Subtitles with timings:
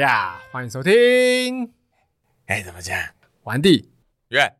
[0.00, 0.40] 呀呀！
[0.50, 1.70] 欢迎收听。
[2.46, 2.98] 哎，怎么讲？
[3.44, 3.90] 完弟，
[4.30, 4.54] 耶！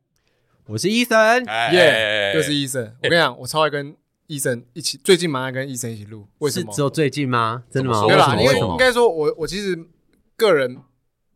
[0.66, 1.42] 我是医生，
[1.72, 2.94] 耶，又是医生。
[3.02, 6.28] 我跟你讲，我超爱跟医生一起， 最近蛮爱跟医生一起录。
[6.40, 6.70] 为什么？
[6.74, 7.64] 只有最近吗？
[7.70, 8.02] 真的吗？
[8.06, 9.78] 没有啦，因为应该说，我我其实
[10.36, 10.76] 个人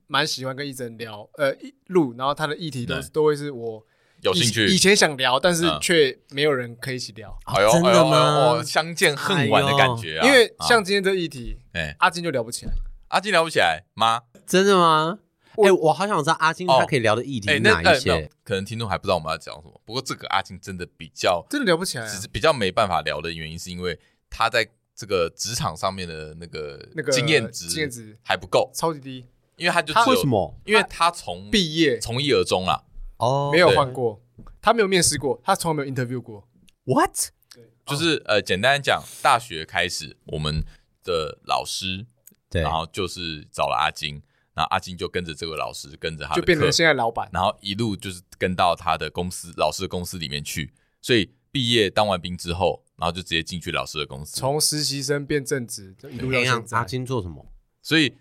[0.06, 3.86] 蛮喜欢跟医生聊，呃，录，然后他的议题都都会是我。
[4.20, 7.38] 有兴趣，以前想聊，但是却没有人可以一起聊。
[7.44, 8.62] 哎呦，真的吗？
[8.62, 10.26] 相见恨晚的感觉啊！
[10.26, 12.72] 因为像今天这议题，哎，阿金就聊不起来。
[13.14, 14.22] 阿金聊不起来吗？
[14.44, 15.20] 真的吗？
[15.64, 18.28] 哎，我好想知道阿金他可以聊的议题是哪一些。
[18.42, 19.80] 可能听众还不知道我们要讲什么。
[19.84, 23.96] 不过这个阿金真的比较真的聊不起来，只是比较没办法聊的原因，是因为
[24.28, 29.24] 他在这个职场上面的那个那个经验值经验值还不够，超级低。
[29.58, 30.52] 因为他就为什么？
[30.64, 32.82] 因为他从毕业从一而终啊。
[33.18, 34.20] 哦，没有换过，
[34.60, 36.48] 他没有面试过，他从来没有 interview 过。
[36.82, 37.14] What？
[37.54, 40.64] 对，就是呃，简单讲，大学开始，我们
[41.04, 42.06] 的老师，
[42.54, 44.22] 对，然后就是找了阿金，
[44.54, 50.72] 然后阿金就跟着这个老师，跟着他，就变成现在老板，然后一路就是跟到他的公司，老师的公司里面去。
[51.02, 56.78] 所以毕业当完兵之后，然后就直接进去老师的公司，从实习生变正职，就一路到现在。
[56.78, 57.44] 阿金做什么？
[57.82, 58.16] 所以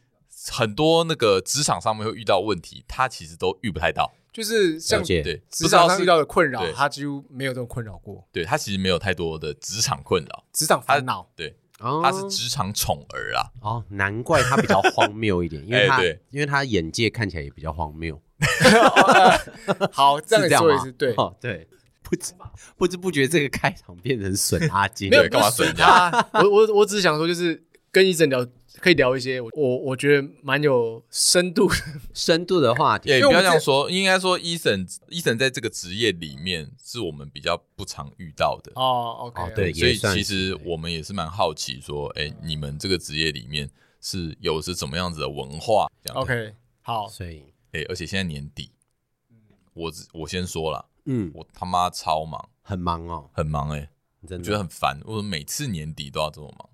[0.52, 4.12] 很多那个职场上面会遇到问题，他其实都遇不太到。
[4.34, 8.28] 就是像对职场上遇到的困扰，他几乎没有这种困扰过。
[8.32, 11.32] 对，他其实没有太多的职场困扰，职场烦恼。
[11.36, 11.56] 对，
[12.02, 13.52] 他是职场宠儿啊。
[13.62, 18.22] 哦，难怪他比较荒谬一点， 因为他因为他眼界看起来也比较荒谬。
[19.92, 21.16] 好， 这样说也是对。
[21.40, 21.68] 对，
[22.02, 22.34] 不知
[22.78, 26.10] 不知不觉这个开场变成损阿金，没有干嘛损他？
[26.34, 28.46] 我我我只是想说，就是跟医生聊。
[28.84, 31.70] 可以聊一些我我觉得蛮有深度
[32.14, 33.08] 深度的话题。
[33.08, 38.74] 也不要这样说，应该说医生医生在这个职业里面是我们比较不常遇到的。
[38.76, 39.32] 哦。
[39.32, 43.70] OK，对，所以其实我们也是蛮好奇，说，哎，你们这个职业里面
[44.02, 48.70] 是有是怎么样子的文化？OK，好，所以，哎，而且现在年底，
[49.74, 53.90] 我我先说了，嗯，我他妈超忙，很忙哦，很忙，哎，
[54.28, 54.44] 真的。
[54.44, 56.70] 觉得很烦，我每次年底都要这么忙。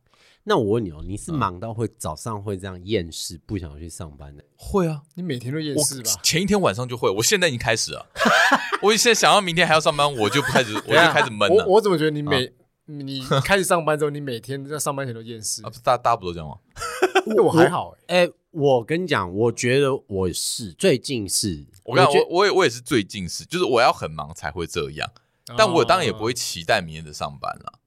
[0.50, 4.44] 那我问你哦，你是忙到会早上会这样厌世，不想去上班的？
[4.56, 6.10] 会啊，你每天都厌世吧？
[6.24, 8.08] 前一天晚上就会，我现在已经开始了。
[8.82, 11.64] 我现在想要明天还要上班，我就开始，我就开始闷了。
[11.68, 12.52] 我我怎么觉得你每
[12.86, 15.62] 你开始上班之后，你每天在上班前都厌世？
[15.64, 16.56] 啊大大家不都这样吗？
[17.46, 18.26] 我还好哎。
[18.26, 25.08] 哎，我跟你讲，我觉得我是最近是，我跟你讲，我我也我也是最近是，就是我要很忙才会这样，
[25.56, 27.79] 但我当然也不会期待明天的上班了。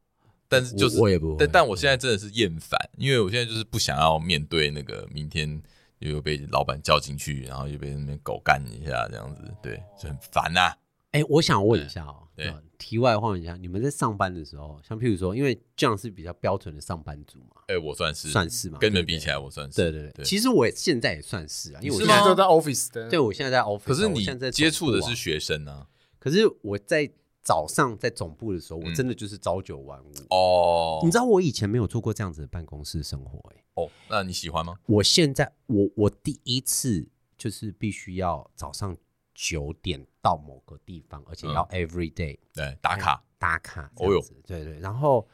[0.52, 5.62] 但是就是，我也不，但但我现在真的是厌烦，因为我现在就是不想要面对那个明天
[6.00, 10.74] 又被老板叫进去，然后又被那边狗干一下这样子，对，就很烦呐。
[11.12, 17.62] 哎，我想问一下哦，对，题外话一下，你们在上班的时候，像譬如说，因为这样是比较标准的上班族嘛？
[17.68, 19.76] 哎，我算是算是嘛，跟你们比起来，我算是。
[19.76, 23.08] 对对对，其实我现在也算是啊，因为我现在都在 office 的。
[23.08, 23.84] 对，我现在在 office。
[23.84, 25.86] 可是你接触的是学生呢？
[26.18, 27.10] 可是我在。
[27.42, 31.00] 早上在总部的时候，我真的就是朝九晚五哦。
[31.02, 33.64] 你知道我以前没有做过这样子的办公室生活哎。
[33.74, 34.76] 哦，那你喜欢吗？
[34.86, 38.96] 我现在我我第一次就是必须要早上
[39.34, 43.90] 九点到某个地方，而且要 every day 对打卡打卡。
[43.96, 44.78] 哦哟，对对。
[44.78, 45.26] 然后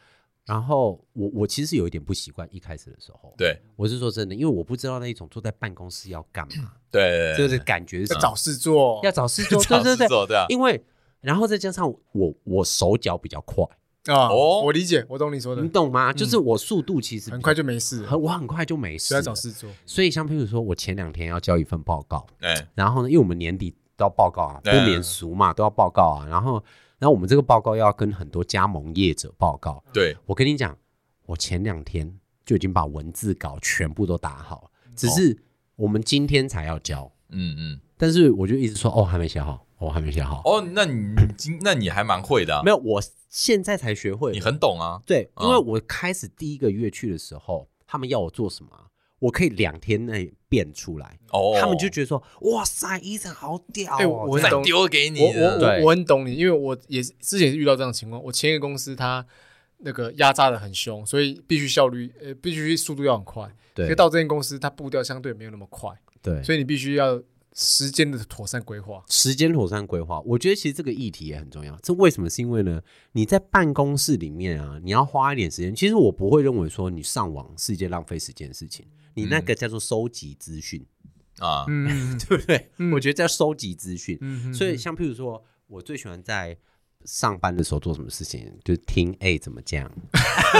[0.46, 3.34] 然后我我其实有一点不习惯，一开始的时候。
[3.36, 6.72] 对，我是说真的，因为我不知道那一种坐在办公室要干嘛。
[6.90, 10.82] 对，就是感觉是找事做，要找事做，对对对，因为。
[11.20, 13.64] 然后再加上我，我手脚比较快
[14.06, 16.12] 啊，哦，我理解，我懂你说的，你懂吗？
[16.12, 19.68] 就是我速度其实很快就没事，很我很快就没事，要找事做。
[19.84, 22.26] 所以像譬如说我前两天要交一份报告，
[22.74, 26.26] 然后呢，因为我们年底都要报告啊，不免俗嘛，都要报告啊。
[26.26, 26.62] 然后，
[26.98, 29.82] 然后我们这个报告要跟很多加盟业者报告。
[29.93, 30.75] 对，我跟你讲，
[31.26, 35.37] 我前两天就已经把文字稿全部都打好，只是
[35.76, 37.10] 我们今天才要交。
[37.31, 39.66] 嗯嗯，但是我就一直说，哦，还没写好。
[39.78, 42.60] 我还没写好哦，那你 今那你还蛮会的。
[42.64, 44.32] 没有，我现在才学会。
[44.32, 45.00] 你很懂啊？
[45.06, 48.70] 对，因为我开始第一个月去的时候，他们要我做什么，
[49.20, 51.19] 我可以两天内变出来。
[51.30, 53.96] 哦，他们就觉得说，哇塞，医生好屌！
[53.98, 55.20] 哎，我再丢给你。
[55.20, 58.20] 我我我很懂你，因为我也之前遇到这样的情况。
[58.24, 59.24] 我前一个公司他
[59.78, 63.48] 那个压榨的很凶，所以必须效率呃必须速度要很快。
[63.74, 65.90] 对，可到这间公司，它步调相对没有那么快。
[66.20, 67.22] 对，所以你必须要。
[67.54, 71.76] 时间的妥善规划，时间妥善规划，我觉得其实这个议题也很重要。
[71.82, 72.28] 这为什么？
[72.30, 72.80] 是因为呢，
[73.12, 75.74] 你在办公室里面啊，你要花一点时间。
[75.74, 80.84] 其实我不会认为说你上网是一件浪费时间的事情，你那个叫做收集资讯。
[81.38, 82.70] 啊，嗯， 对不对？
[82.92, 84.18] 我觉得叫收集资讯。
[84.52, 86.58] 所以像譬如说，我最喜欢在
[87.04, 89.90] 上班的时候做什么事情，就是听 A 怎么讲。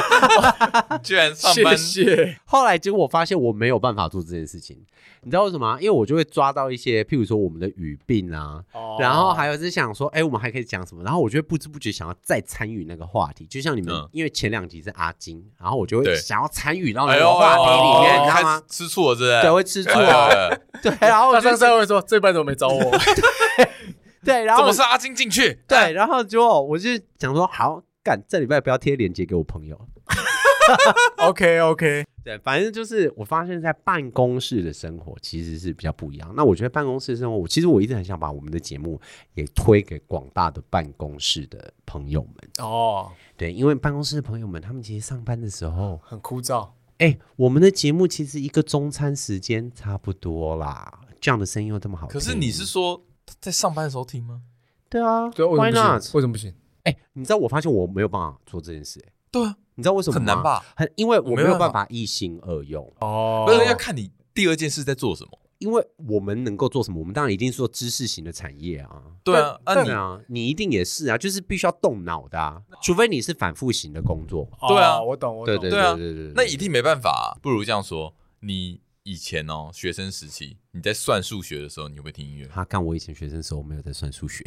[1.03, 2.39] 居然上班，谢谢。
[2.45, 4.77] 后来结果我发现我没有办法做这件事情，
[5.23, 5.79] 你知道为什么吗？
[5.81, 11.03] 因为我就会抓到一些，譬如说我们的语病啊，哦、然后还有是想说，哎、欸，我们还可以讲什么？
[11.03, 18.63] 然后我就会不知不觉想要再参与那个话题，就像你们，嗯、因为前两集是阿金，然后我就会想要参与到那个话题里面，你知道吗？
[18.69, 19.41] 吃醋了是不是？
[19.43, 20.29] 对，会吃醋啊。
[20.83, 22.79] 对，然后我上次会说，这班怎么没找我？
[23.57, 23.69] 对，
[24.23, 25.61] 然后怎么是阿金进去？
[25.67, 29.81] 对，然后就我就想说，好干，这礼拜不要贴链接给我朋友。
[31.17, 36.31] OK OK， 对，反正就是我发现，在办公室的生活其实是比较不一样。
[36.37, 39.01] 那我觉得办公室生活，我其实我一直很想把我们的节目
[39.33, 42.35] 也推给广大的办公室的朋友们。
[42.59, 46.69] 哦，对，因为办公室的朋友们，他们其实上班的时候很枯燥。
[46.99, 52.13] 哎，我们的节目其实一个中餐时间差不多啦，这样的声音又这么好听。
[52.13, 53.03] 可是你是说
[53.41, 54.43] 在上班的时候听吗？
[54.89, 56.03] 对啊，对，Why not？
[56.15, 56.55] 为什么不行？
[56.85, 59.01] 哎，你知道我发现我没有办法做这件事。
[59.07, 59.57] 哎，对啊。
[59.75, 60.19] 你知道为什么吗？
[60.19, 60.65] 很难吧？
[60.75, 63.45] 很，因为我没有办法一心二用哦。
[63.47, 65.39] 不是要看你第二件事在做什么。
[65.59, 66.99] 因为我们能够做什么？
[66.99, 69.03] 我们当然一定是做知识型的产业啊。
[69.23, 72.63] 对啊，那你啊，你一定也是啊，就是必须要动脑的啊。
[72.83, 74.49] 除非你是反复型的工作。
[74.69, 75.59] 对啊，我懂，我懂。
[75.59, 76.33] 对对对对对。
[76.35, 77.37] 那一定没办法。
[77.43, 82.47] 不如这样说，你以前哦，学生时期你在算数学的时候，你会不会听音乐？
[82.53, 84.45] 他看我以前学生时候没有在算数学。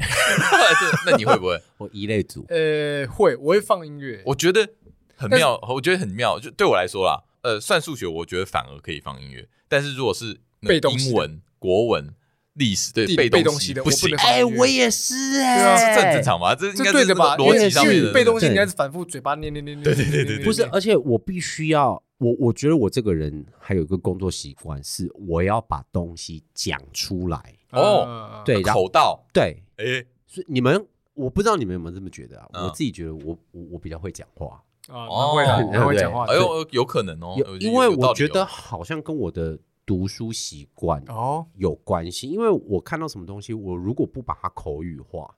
[1.05, 1.59] 那你会不会？
[1.79, 2.45] 我一类组。
[2.49, 4.21] 呃，会，我会放音乐。
[4.25, 4.69] 我觉得。
[5.15, 6.39] 很妙，我觉得很妙。
[6.39, 9.47] 就对我来说啦，呃，算数学，我觉得反而可以放音乐。
[9.67, 12.15] 但是如果是英文、国文、
[12.53, 14.15] 历史，对背东西的不行。
[14.15, 16.55] 哎，我也是哎，是正正常嘛？
[16.55, 17.37] 这应该对的吧？
[17.37, 19.83] 逻辑上面的背东西应该是反复嘴巴念念念念。
[19.83, 28.43] 对对对对，不是，而且我必须要，我我觉得我这个人还有一个工作习惯是，我要把东西讲出来哦。
[28.45, 29.25] 对，口道。
[29.33, 30.85] 对，哎，所以你们，
[31.15, 32.47] 我不知道你们有没有这么觉得啊？
[32.53, 34.63] 我自己觉得，我我我比较会讲话。
[34.89, 42.27] 哦，会很 会讲话，哎呦，有可能哦，因为我觉得好像跟我的读书习惯哦有关系。
[42.27, 45.33] 因为我看到什么东西，我如果不把它口语化，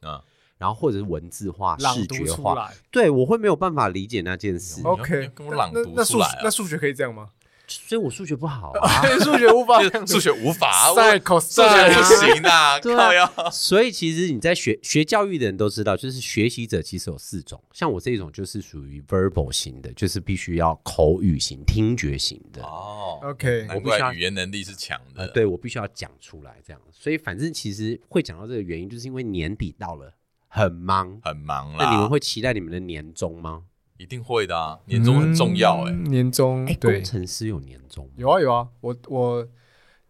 [0.64, 4.82] 然后或者是文字化、视觉化，对我会没有办法理解那件事。
[4.86, 7.28] OK，跟我朗读出来，那数学可以这样吗？
[7.66, 13.30] 所以我数学不好啊，数学无法，数学无法，数学 不行啊， 靠呀！
[13.52, 22.62] 所以其实你在学学教育的人都知道，就是学习者其实有四种，像我这种就是属于 verbal 型的，就是必须要口语型、听觉型的。
[22.64, 26.82] 哦，OK，我必须要语言能力是强的，对我必须要讲出来这样。
[26.92, 30.14] 所以反正其实会讲到这个原因，就是因为年底到了，
[30.56, 31.84] 很忙，很忙啦。
[31.84, 33.64] 那你们会期待你们的年终吗？
[33.98, 35.92] 一定会的啊，年终很重要哎、欸。
[35.92, 39.48] 嗯，年终哎，工程师有年终有啊有啊，我我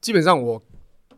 [0.01, 0.61] 基本上我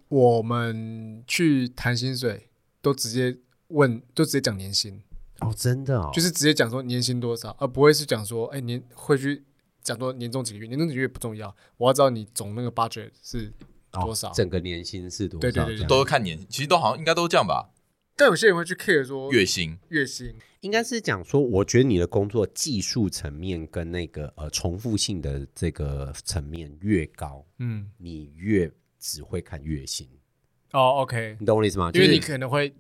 [0.10, 2.50] 我们去谈薪水
[2.83, 3.36] 都直接
[3.69, 5.01] 问，都直接讲年薪。
[5.39, 9.44] 哦，真的哦，就是直接讲说年薪多少，而不会是讲说哎年会去
[9.81, 13.51] 讲说年终几个月，年终几个月不重要，我要知道你总那个 budget 是
[13.92, 17.72] 多少，哦、整个年薪是多少，对对对，对，都是看年，其实都好像应该都这样吧。
[18.18, 30.08] 但有些人会去 care 说月薪，月薪应该是讲说，我觉得你的工作技术层面跟那个呃重复性的这个层面越高，嗯，你越只会看月薪。
[30.72, 31.92] 哦，OK，你懂我意思吗？
[31.94, 32.74] 因为你可能会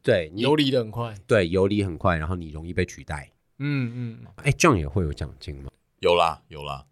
[0.00, 3.32] 对游离的很快，对，游离很快，然后你容易被取代。
[3.58, 5.70] 嗯嗯，哎，这样也会有奖金吗？
[5.98, 6.86] 有啦，有啦，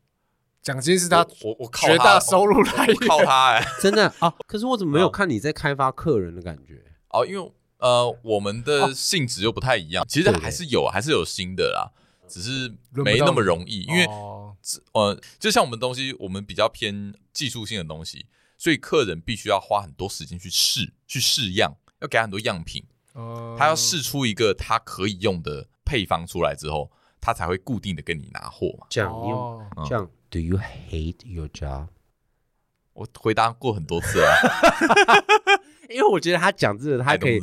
[0.60, 4.34] 奖金是他我我靠绝大收入来源，靠他哎，真的啊。
[4.48, 6.82] 可是我怎么没有看你在开发客人的感觉？
[7.10, 7.52] 哦，因为。
[7.80, 11.90] 呃，我们的性质又不太一样，其实还是有，还是有新的啦，
[12.28, 14.06] 只是没那么容易，因为
[14.92, 18.26] 呃，就像我们东西，我们比较偏技术性的东西，
[18.58, 22.84] 所以客人必须要花很多时间去试，去试样，要给他很多样品，
[23.58, 28.86] 他要试出一个他可以用的配方出来之后，他才会固定的跟你拿货嘛。
[28.90, 29.10] 这样，
[29.88, 31.88] 这样，Do you hate your job？
[32.92, 34.34] 我回答过很多次啊。
[35.90, 37.40] 因为我觉得他讲这个，他可以。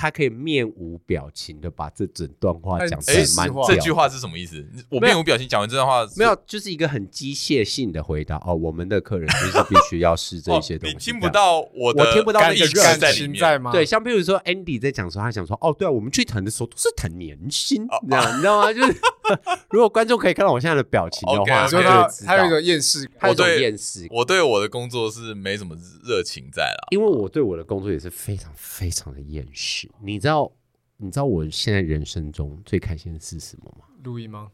[0.00, 4.64] 他可以面无表情的把这整段话讲出来，蛮这句话是什么意思？
[4.88, 8.40] 我面无表情讲完这段话，没有，就是一个很机械性的回答。
[8.46, 10.94] 哦，我们的客人就是必须要试这些东西。
[10.94, 13.72] 你听不到我的，我听不到那个热情在吗？
[13.72, 18.72] 对，像比如说 Andy 在讲说，他想说，哦，对啊，我们去谈的时候都是谈年薪，这样你知道吗？
[18.72, 18.92] 就是
[19.70, 24.06] 如果观众可以看到我现在的表情的话，就他他有一个厌世，他有一种厌世。
[24.10, 29.90] 我对我的工作是没什么热情在了，因为我对我的工作也是非常非常的厌世。
[30.00, 30.50] 你知道，
[30.96, 33.84] 你知道我现在人生中最开心的是什么吗？
[34.04, 34.48] 录音吗？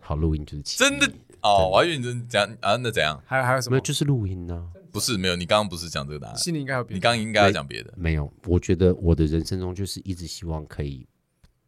[0.00, 1.06] 好，录音就是真的
[1.42, 1.68] 哦。
[1.72, 3.20] 我还以为你真讲啊，那怎样？
[3.26, 3.74] 还有还有什么？
[3.74, 4.70] 没有，就是录音呢。
[4.90, 5.36] 不是，没有。
[5.36, 6.36] 你刚刚不是讲这个答案？
[6.36, 6.94] 心里应该有别的。
[6.94, 7.92] 你刚刚应该要讲别的。
[7.96, 11.06] 没有，我觉得我的人生中就是一直希望可以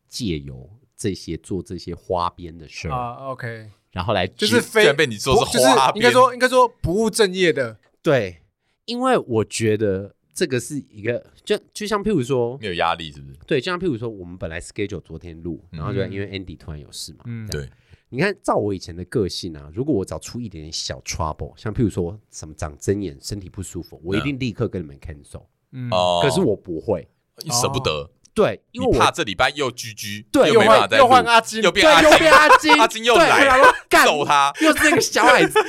[0.09, 0.69] 借由
[1.01, 2.93] 这些做这些花边的事儿。
[2.93, 8.43] 啊，OK，然后来就是非被你说是花边，应该说应该说不务正业的，对，
[8.85, 13.39] 因为我觉得这个是一个，就就像譬如说，没有压力是不是？
[13.47, 17.67] 对，就像譬如说，我们本来 schedule 昨天录，然后就因为 Andy 突然有事嘛，嗯，对。
[18.13, 25.45] 你看，照我以前的个性啊，如果我找出一点点小 trouble，像譬如说什么长针眼、身体不舒服，我一定立刻跟你们 cancel。
[25.71, 25.89] 嗯，
[26.21, 27.09] 可是我不会，
[27.45, 28.11] 你舍不得。
[28.35, 33.61] 对，因为我怕这礼拜又 GG，对，又换又换阿金，又变阿金，又变阿金，阿金又来
[34.05, 35.59] 揍他，又是那个小矮子。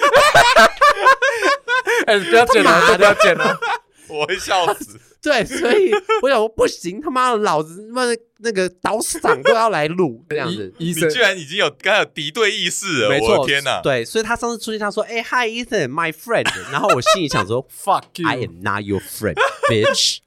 [2.05, 3.59] 哎，不要剪了，不要剪了，
[4.09, 4.99] 我会笑死。
[5.21, 5.91] 对，所以
[6.23, 10.73] 我想说不行，他妈的，老子他妈的那个导赏都要来录这样子。
[10.79, 13.81] 你居然已经有刚有敌对意识了，没错，天哪！
[13.81, 19.35] 对，所以他上次出现，他说：“哎，Hi Ethan，my friend。”然后我心里想说：“Fuck you，I am not your friend,
[19.69, 20.17] bitch。”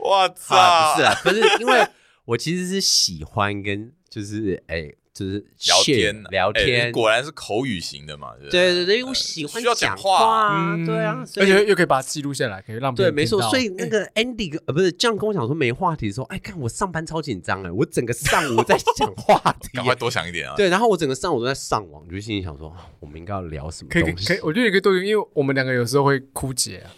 [0.00, 1.86] 我操，不是啊，不是，因为
[2.26, 4.92] 我其实是喜欢跟就是哎。
[5.12, 8.28] 就是聊天聊天，果然是口语型的嘛？
[8.48, 13.42] 对对对，因为我喜欢讲话，啊对啊，而且又可以把它记录下来，可以让对，没错。
[13.50, 20.54] 所以那个 Andy 呃，不是这样跟我讲说没话题的时候，哎，看我上班超紧张哎，我整个上午在讲话题，赶快多想一点啊。
[20.56, 23.90] 对，然后我整个上午都在上网，就心里想说，我们应该要聊什么？
[23.90, 26.88] 可以可以，我觉得也可以多，因为我们两个有时候会枯竭啊。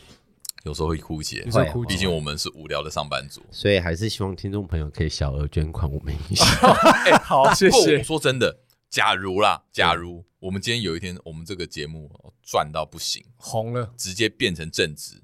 [0.65, 1.45] 有时候会枯竭，
[1.89, 6.45] 毕竟我们是无聊的上班族，所以还是希望听众朋友可以小额捐款我们一下。
[7.25, 8.01] 好，谢谢。
[8.03, 12.09] 说真的，假如啦，假如我们今天有一天，我们这个节目
[12.43, 15.23] 赚到不行，红了，直接变成正职，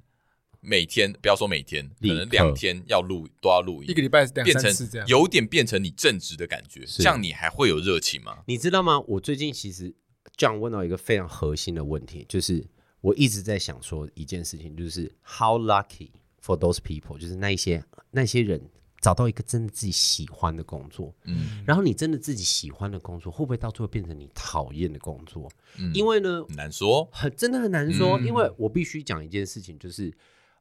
[0.60, 8.38] 每天不要说每天，可能两天要录都要录，一个礼拜两三次这样，有点变成你正职的感觉，这样你还会有热情吗？
[8.46, 8.98] 你知道吗？
[9.06, 9.94] 我最近其实
[10.36, 12.66] 这样问到一个非常核心的问题，就是。
[13.00, 16.10] 我一直在想说一件事情，就是 How lucky
[16.42, 18.60] for those people，就是那一些那些人
[19.00, 25.48] 找到一个真的自己喜欢的工作，嗯，然后你真的自己喜欢的工作，会不会到最后变成你讨厌的工作？
[25.78, 30.12] 嗯，因为呢，难说，很真的很难说，嗯，因为我必须讲一件事情，就是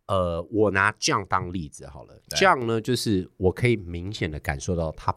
[0.06, 5.12] 呃，我拿 John 当例子好了，John 呢，就是我可以明显的感受到他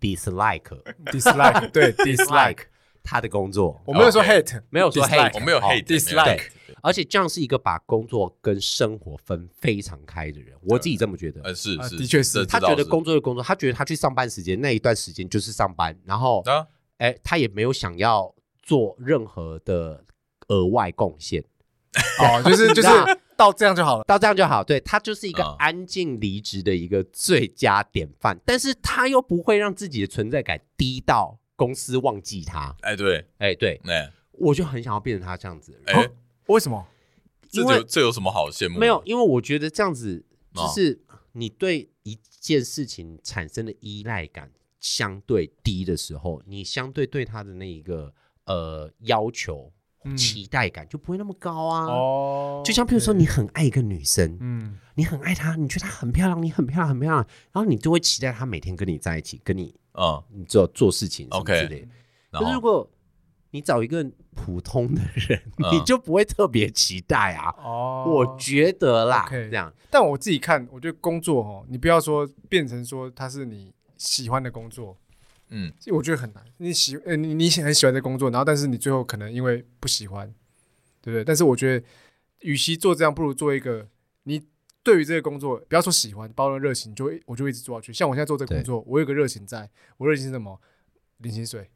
[0.00, 2.66] dislike dislike 对 dislike。
[3.02, 6.42] 他的工作，我没有说 hate，没有说 hate，我没有 hate，dislike。
[6.82, 11.40] 而且这样是一个把工作跟生活分非常开的人，我自己这么觉得。
[11.42, 12.44] 呃，是是，的确是。
[12.44, 16.42] 他觉得工作的工作，他觉得他去上班时间那一段时间就是上班，然后，
[16.98, 20.04] 哎，他也没有想要做任何的
[20.48, 21.44] 额外贡献。
[22.18, 22.88] 哦， 就是就是
[23.36, 24.64] 到这样就好了，到这样就好。
[24.64, 31.38] 对，他就是一个安静离职的一个最佳典范，但是他又不会让自己的存在感低到。
[31.62, 35.80] 公司忘记他，哎，对，哎，对，哎，我就很想要变成他这样子。
[35.86, 36.10] 哎，
[36.46, 36.84] 为什么？
[37.48, 38.80] 这有这有什么好羡慕？
[38.80, 41.00] 没有，因为我觉得这样子就是
[41.32, 44.50] 你对一件事情产生的依赖感
[44.80, 48.12] 相对低的时候，你相对对他的那一个
[48.46, 49.72] 呃要求、
[50.16, 51.86] 期待感就不会那么高啊。
[51.86, 59.74] 哦，就像比如说你很爱一个女生，嗯，你很爱她，你觉得她很漂亮，你很漂亮，很漂亮，然后你就会期待她每天跟你在一起，跟你。
[59.94, 61.88] 嗯，你做做事情什么之类的。
[62.30, 62.90] 可是如果
[63.50, 64.02] 你找一个
[64.34, 65.38] 普通的人，
[65.70, 67.54] 你就不会特别期待啊。
[67.58, 69.70] 哦，我觉得啦，这样。
[69.90, 74.96] 但我自己看，我觉得工作哦，你不要说变成说他是你喜欢的工作，
[75.52, 76.42] 嗯，我觉得很难。
[76.56, 80.26] 你喜呃，你你很喜欢这工作，然后但是你最后可能因为不喜欢，
[81.00, 81.22] 对不对？
[81.22, 81.86] 但是我觉得，
[82.40, 83.88] 与其做这样，不如做一个
[84.24, 84.42] 你。
[84.84, 87.92] 对于这个工作，不要说喜欢，包容热情，就我就一直做下去。
[87.92, 90.60] 像我现在做这个工作，我有个热情在，我热情是什么？
[91.18, 91.70] 零薪水，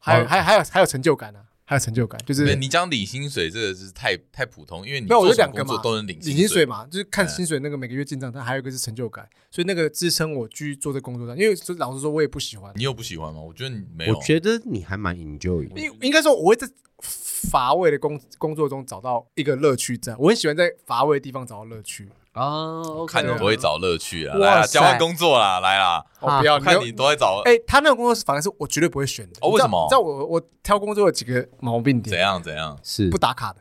[0.00, 11.38] 还有、哦、还有还有还有成就感啊，还有成就感，就是你讲领薪水这个是太太普通，因为你做什么工作都能领领薪水嘛，就是看薪水那个每个月进账，但还有一个是成就感，所以那个支撑我继续做这工作上。
[11.38, 12.72] 因为老实说，我也不喜欢。
[12.74, 13.40] 你有不喜欢吗？
[13.40, 14.16] 我觉得你没有。
[14.16, 15.62] 我觉得你还蛮 enjoy。
[15.76, 22.08] 应应该说，我会在乏味的工工作中找到一个乐趣在，在我很喜欢在乏味的地方找到乐趣。
[22.40, 24.34] 哦，看你多会找乐趣啊！
[24.38, 26.02] 来，交换工作啦，来啦！
[26.20, 27.42] 我不要看你多会找。
[27.44, 29.38] 哎，他那个工作反而是我绝对不会选的。
[29.42, 29.84] 哦，为什么？
[29.84, 32.10] 你知道我我挑工作有几个毛病点？
[32.10, 32.78] 怎样怎样？
[32.82, 33.60] 是不打卡的。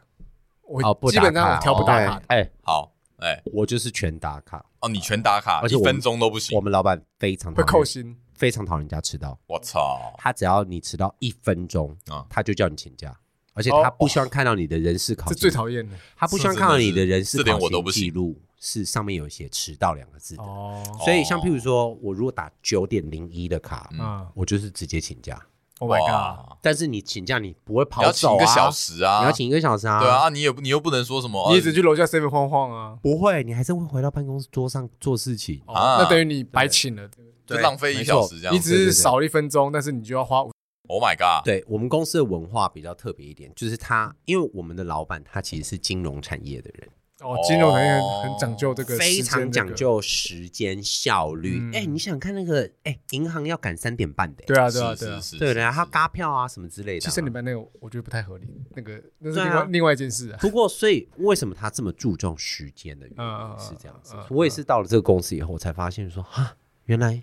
[0.64, 0.82] 我
[1.12, 2.22] 基本上我挑不打卡。
[2.28, 4.64] 哎，好，哎，我就是全打卡。
[4.80, 6.56] 哦，你全打卡，一分钟都不行。
[6.56, 9.38] 我们老板非常会扣薪，非常讨厌人家迟到。
[9.48, 10.14] 我操！
[10.18, 13.14] 他只要你迟到一分钟啊，他就叫你请假，
[13.56, 15.28] 而且他不希望看到你的人事考。
[15.28, 15.98] 这最讨厌的。
[16.16, 18.40] 他不希望看到你的人事考勤记录。
[18.60, 25.42] 是上面有写迟到两个字的，哦所以像譬如说，我如果打九点零一的卡，嗯我就是直接请假。
[25.80, 26.58] Oh my god！
[26.62, 28.36] 但是你请假你不会跑走啊？
[28.36, 29.20] 一个小时啊？
[29.20, 30.02] 你要请一个小时啊？
[30.02, 32.98] 对啊，你也不你又不能说什么，你一直去楼下 seven 晃晃啊？
[33.02, 36.00] 不会，你还是会回到办公室桌上做事情啊。
[36.00, 37.10] 那等于你白请了。
[37.46, 38.54] 就浪费一小时这样。
[38.54, 40.40] 你只是少了一分钟，但是你就要花。
[40.88, 41.46] Oh my god！
[41.46, 46.90] 对，我们公司的文化比较特别一点，就是他，因为我们的老板他其实是金融产业的人。
[47.22, 51.60] 哦，金融行业很讲究这个，非常讲究时间效率。
[51.74, 52.70] 哎，你想看那个？
[52.84, 54.44] 哎，银行要赶三点半的。
[54.46, 57.00] 对啊，对啊，对啊，对的，他轧票啊什么之类的。
[57.02, 60.38] 其实三点半那个我觉得不太合理，那个那是另外另外一件事啊。
[60.42, 64.16] 不过，所以为什么他这么注重时间的原因是这样子。
[64.30, 67.22] 我也是到了这个公司以后，我才发现说，哈，原来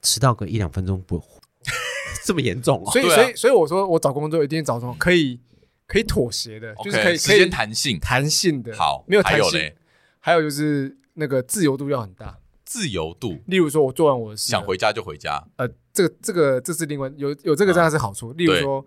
[0.00, 1.22] 迟到个一两分钟不
[2.24, 2.90] 这么严重啊。
[2.90, 5.38] 所以，所以，所以我说，我找工作一定找这种可以
[5.86, 8.76] 可以妥协的，就是可以时间弹性弹性的。
[8.76, 9.72] 好，没有弹性。
[10.18, 13.38] 还有就是那个自由度要很大，自由度。
[13.46, 15.40] 例如说，我做完我的事，想回家就回家。
[15.56, 18.32] 呃，这个这个这是另外有有这个这样是好处。
[18.32, 18.84] 例如说，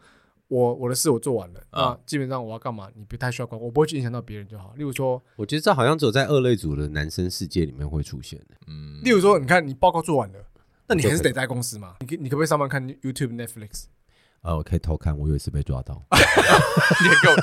[0.50, 4.74] 我我的事我做完了，那基本上我要干嘛，你不太需要管，我不会去影响到别人就好。
[4.76, 8.56] 例如说，我觉得这好像只有在二类组的男生世界里面会出现的。
[8.68, 10.40] 嗯，例如说，你看你报告做完了，
[10.88, 11.96] 那你还是得在公司嘛？
[12.02, 13.86] 你可你可不可以上班看 YouTube、Netflix？
[14.42, 16.02] 呃，我可以偷看，我有一次被抓到。
[16.12, 17.36] 你给我。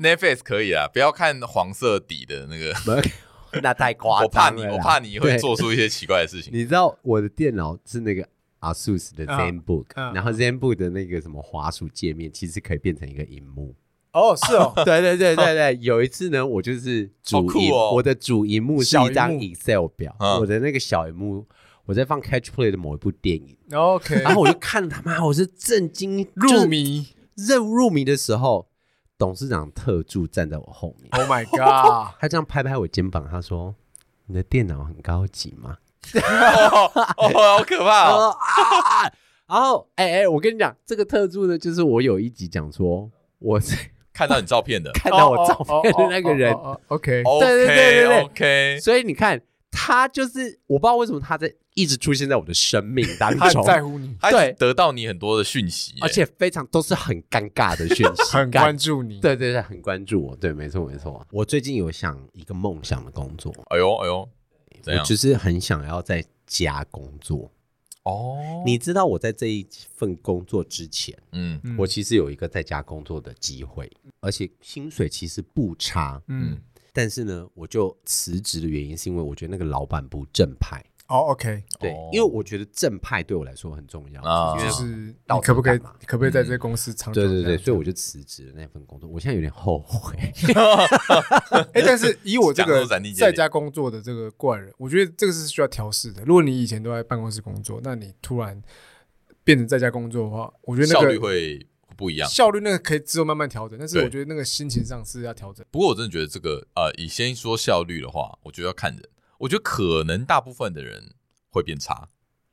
[0.00, 2.74] Netflix 可以啊，不要看黄色底的那个，
[3.62, 4.26] 那太夸张。
[4.26, 6.50] 我怕你，我怕你会做出一些奇怪的事情。
[6.54, 8.26] 你知道我的电脑是那个
[8.60, 13.74] ASUS 的 ZenBook，然后 ZenBook 的那个什么滑鼠界面，其实可以变成一个荧幕。
[14.12, 15.78] 哦，是哦，对对对对对。
[15.80, 21.46] 有一次呢，我就是主荧，我的主荧幕是一张 Excel 表，我的那个小荧幕，
[21.86, 23.56] 我在放 Catch Play 的某一部电影。
[23.72, 28.68] OK，然后我就看他妈，我是震惊入迷，入入迷的时候。
[29.18, 32.12] 董事长特助站在我后面，Oh my god！
[32.18, 33.72] 他这样拍拍我肩膀，他说
[34.26, 35.76] ：“你的电脑很高级吗？”
[37.16, 38.36] 好可怕哦！
[39.46, 43.76] 然 后，哎哎，我跟你讲，这个特助呢，就是我有一集讲说，我在
[44.12, 46.52] 看到你照片的，看到我照片的那个人。
[46.88, 48.78] OK，对对对对对，OK。
[48.80, 49.40] 所以你看。
[49.74, 61.26] 他就是我不知道为什么他在一直出现在我的生命 当中，他很在乎你，对，得到你很多的讯息，而且非常都是很尴尬的讯息， 很关注你，对对对，很关注我，对，没错没错。
[61.30, 64.28] 我最近有想一个梦想的工作，哎呦哎呦，
[64.86, 67.50] 我就是很想要在家工作。
[68.04, 68.62] 哦。
[68.66, 76.60] 你知道我在这一份工作之前，嗯，我其实有一个在家工作的机会，而且薪水其实不差，嗯。
[76.94, 80.84] 但是呢，我就辞职的原因是因为我觉得那个老板不正派。
[81.08, 87.20] 哦，OK，对，因为我觉得正派对我来说很重要，就是你可不可以，可不可以在这个公司长久？
[87.22, 89.08] 对对对，所以我就辞职了那份工作。
[89.08, 90.16] 我现在有点后悔。
[91.74, 96.22] 哎，但是以我这个在家工作的这个怪人，我觉得这个是需要调试的。
[96.24, 98.62] 如果你以前都在办公室工作，那你突然
[99.44, 101.66] 变成在家工作的话，我觉得那个效率会。
[101.94, 105.64] 不一样，效率那个可以之后慢慢调整，但是我觉得那个心情上是要调整。
[105.70, 109.02] 不过我真的觉得这个呃，以先说效率的话，我觉得要看人。
[109.42, 111.02] 我觉得可能大部分的人
[111.50, 112.08] 会变差，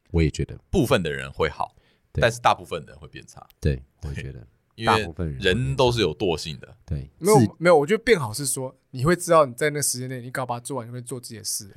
[0.10, 1.76] 我也觉得部分的人会好，
[2.12, 3.48] 但是大部分的人会变差。
[3.62, 6.76] 对，我觉得 因为人都是有惰性的。
[6.88, 11.70] 对，没有没有，我觉得变好是说你会知道你在那时间内你搞把它做完，你会做自己的事。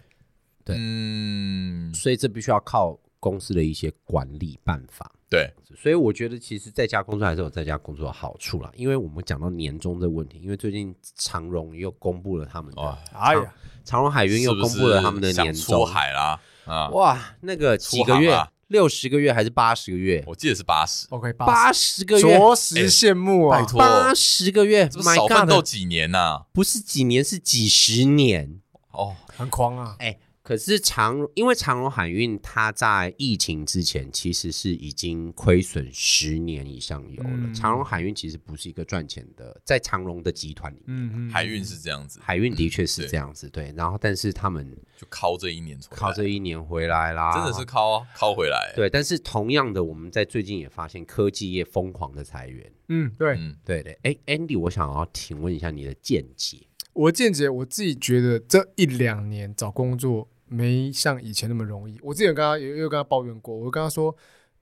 [0.64, 5.12] 对，嗯，所以这必须要靠公司的一些管理办法。
[5.32, 8.70] 对，所以我觉得其实在家工作还是有在家工作的好处啦。
[8.76, 20.22] 因为我们讲到年终的问题，因为最近长荣又公布了他们的，哎呀，长荣海运又公布了他们的年终，出海啦，啊，哇，那个几个月，六十个月还是八十个月？
[20.26, 22.04] 我记得是八十，OK，八十。
[22.04, 26.42] 个月，着实羡慕啊，拜托，八十个月，少奋斗几年呐？
[26.52, 28.60] 不是几年，是几十年。
[28.90, 30.18] 哦，很狂啊，哎。
[30.42, 37.30] 可是长，因为长荣海运，它在疫情之前其实是已经亏损十年以上有了。
[37.32, 43.74] 嗯、长荣海运其实不是一个赚钱的，在长荣的集团里面，嗯、海运是这样子，海运的确是这样子，嗯、对，对。
[43.76, 48.72] 然后，但是他们就靠这一年，靠这一年回来啦，真的是靠靠回来。
[48.74, 52.72] 对，但是同样的，我们在最近也发现科技业疯狂的裁员。
[52.88, 53.96] 嗯，对，嗯、对对。
[54.02, 56.66] 哎，Andy，我想要请问一下你的见解。
[56.92, 60.28] 我的见解，我自己觉得这一两年找工作。
[60.54, 61.98] 没像以前那么容易。
[62.02, 64.14] 我之前跟他也有跟他抱怨过，我跟他说：“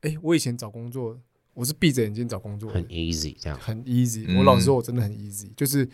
[0.03, 1.19] 哎，我以前找工作，
[1.53, 4.25] 我是闭着眼睛找工作，很 easy，这样很 easy。
[4.29, 5.89] 嗯、我老实说，我真的很 easy，就是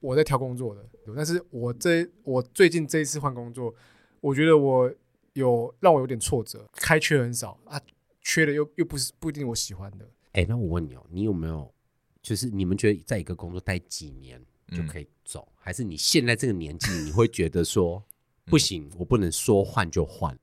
[0.00, 0.86] 我在挑工作的。
[1.16, 3.74] 但是我这我最近这一次换工作，
[4.20, 4.92] 我觉得我
[5.32, 7.80] 有让我有点挫折，开缺很少啊，
[8.20, 10.06] 缺的又又不是不一定我喜欢的。
[10.32, 11.72] 哎，那我问你哦，你有没有
[12.20, 18.02] 就是你们觉得在一个工作待几年就可以走，嗯、还是你现在这个年纪你会觉得说？
[18.46, 20.36] 不行，我不能说换就换。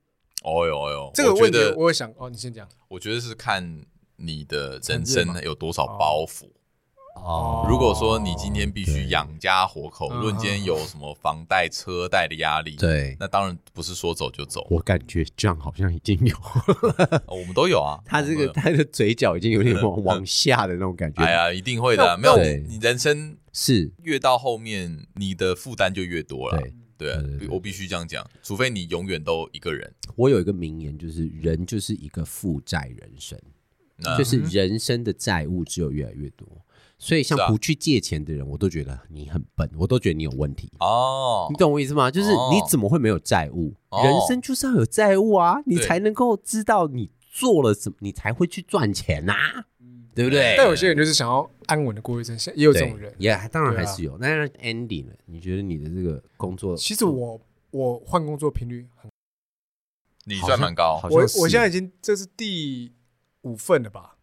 [0.43, 2.65] 哦哟哦哟，这个问题我会想哦，你先讲。
[2.87, 3.85] 我觉得是看
[4.15, 6.49] 你的人生有多少包袱。
[7.23, 14.65] 哦，如果说你今天必须养家活口，论今天有什么房贷、车贷的压力，对，那当然不是说走就走。
[14.69, 16.36] 我感觉这样好像已经有，
[17.27, 17.99] 我们都有啊。
[18.06, 21.23] 他这个他的嘴角已经有点往往下的那种感觉。
[21.23, 26.62] 哎呀，一定会的，没有你，你人生是越到后面，你的负担就越多了。
[26.97, 29.93] 对，对，我必须这样讲，除非你永远都一个人。
[30.15, 33.39] 我有一个名言，就是人就是一个负债人生，
[34.17, 36.47] 就是人生的债务只有越来越多。
[36.99, 41.47] 所以，像不去借钱的人，我都觉得你很笨，我都觉得你有问题哦。
[41.51, 42.10] 你懂我意思吗？
[42.10, 43.75] 就是你怎么会没有债务？
[44.03, 49.33] 人生就是要有债务啊，你才能够知道你做了什么，你才会去赚钱呐，
[50.15, 50.55] 对不对？
[50.57, 54.17] 但有些人就是想要安稳的过一生，也有这种人，也当然还是有。
[54.17, 55.13] 那 Andy 呢？
[55.27, 56.75] 你觉得你的这个工作？
[56.75, 59.12] 其实我我换工作频率很，
[60.25, 60.99] 你算蛮高。
[61.12, 62.91] 我我现在已经这是第
[63.43, 64.16] 五份了吧？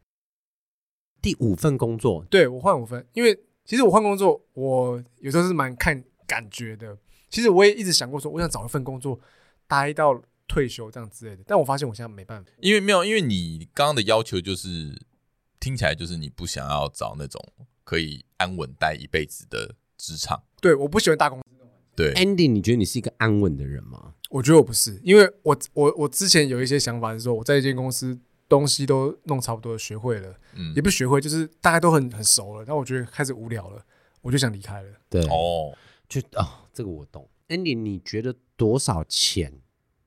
[1.24, 3.34] 第五份工作，对，我换五份，因为
[3.64, 6.98] 其实我换工作，我有时候是蛮看感觉的。
[7.30, 9.18] 其实我也一直想过说，我想找一份工作
[9.66, 11.42] 待到退休这样之类的。
[11.46, 15.00] 但我发现我现在没办法，因为没有，因为你刚刚的要求就是
[15.58, 17.42] 听起来就是你不想要找那种
[17.84, 20.42] 可以安稳待一辈子的职场。
[20.60, 21.44] 对，我不喜欢大公司。
[21.96, 24.12] 对，Andy，你觉得你是一个安稳的人吗？
[24.28, 28.20] 我觉得我不是，因为我我我之前有一些想法是说，我在一间公司。
[28.48, 32.64] 东西都弄差不多，学会了，嗯，也不学会，就是大家都很很熟了。
[32.66, 33.82] 但我觉得开始无聊了，
[34.20, 34.88] 我就想离开了。
[35.08, 35.72] 对，哦，
[36.08, 37.28] 就啊，这个我懂。
[37.48, 39.52] Andy，你觉得多少钱？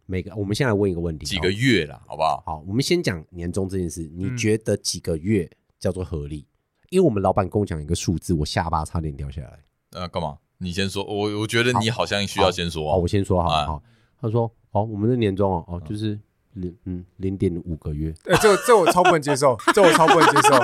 [0.06, 2.42] 每个，我们先来问一个问题：几个月了，好不好？
[2.46, 4.10] 好，我们先讲年终这件事。
[4.14, 6.46] 你觉得几个月叫做合理？
[6.90, 9.60] 因为我们老板跟我讲一个数字，我下巴差点掉下来。
[9.92, 10.38] 呃，干嘛？
[10.60, 11.04] 你先说。
[11.04, 12.90] 我我觉得你好像需要先说。
[12.90, 13.44] 好，我先说。
[13.44, 13.84] 好好。
[14.20, 16.18] 他说：“哦，我们的年终哦，哦，就是。”
[16.58, 20.58] 零嗯零点五个月，哎，这这我超不能接受，这我超不能接受。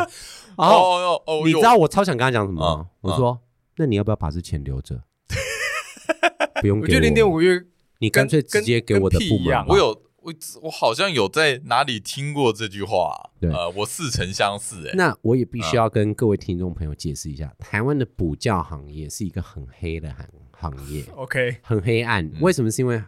[0.57, 2.89] 然 后你知道我超想跟他讲什么吗？
[3.01, 3.39] 我说，
[3.77, 5.03] 那你要不要把这钱留着？
[6.61, 6.85] 不用给我。
[6.85, 7.63] 我觉得零点五个月，
[7.99, 9.65] 你干脆直接给我的部门。
[9.67, 13.29] 我有我我好像有在哪里听过这句话。
[13.39, 14.87] 对，呃，我似曾相识。
[14.87, 21.03] 哎，那我也必须要跟各位听众朋友解释一下，台湾的补教行业是一个很黑的行行业。
[21.15, 22.31] OK，很黑暗。
[22.41, 22.71] 为什么？
[22.71, 23.01] 是因为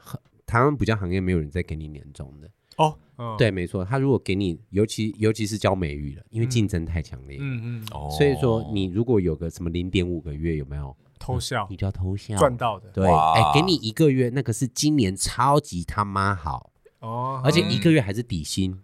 [0.46, 2.50] 台湾补教行业没有人在给你年终的。
[2.78, 2.98] 哦，
[3.38, 10.96] 对，没错，他如果给你，尤其尤其是教美语的，因为竞争太强烈，嗯嗯，所以说你如果有个什么零点五个月，有没有？
[11.18, 11.66] 偷笑？
[11.70, 12.36] 你就要偷笑。
[12.36, 16.72] 赚到的，对，哎，给你一个月，那个是今年超级他妈好。
[17.00, 18.78] 哦，而且一个月还是底薪。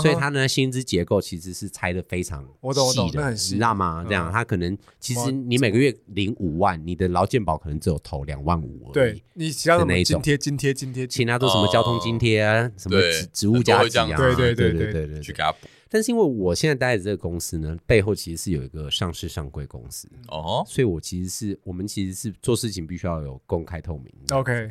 [0.00, 4.04] 所以他呢，薪资结构其实是拆的非常细的，你知道吗？
[4.08, 8.92] 这样，他可能其实你每个月领五万，你的劳健保可能只有投两万五而已。
[8.92, 15.68] 对，你其他什么津贴、津贴、津贴，其他都什么交通津贴啊，什么职职务加给啊，对对对对对对，去给他补。
[15.88, 24.12] 但是因为我现在待的这个公司呢，背后其实是有一个上市上柜公司哦，所以我其实是我们其实是做事情必须要有公开透明。
[24.32, 24.68] OK，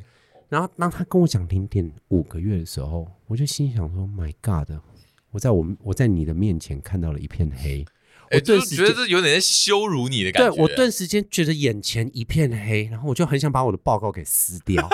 [0.50, 4.70] 然后当他跟我讲零点五个月的时候，我就心想说：“My God！”
[5.36, 7.86] 我在我我在你的面前看到了一片黑，
[8.32, 10.56] 我就觉得这有点在羞辱你的感觉。
[10.56, 14.88] 对，我顿时间觉得眼前一片黑，然后我就很想把我的报告给撕掉。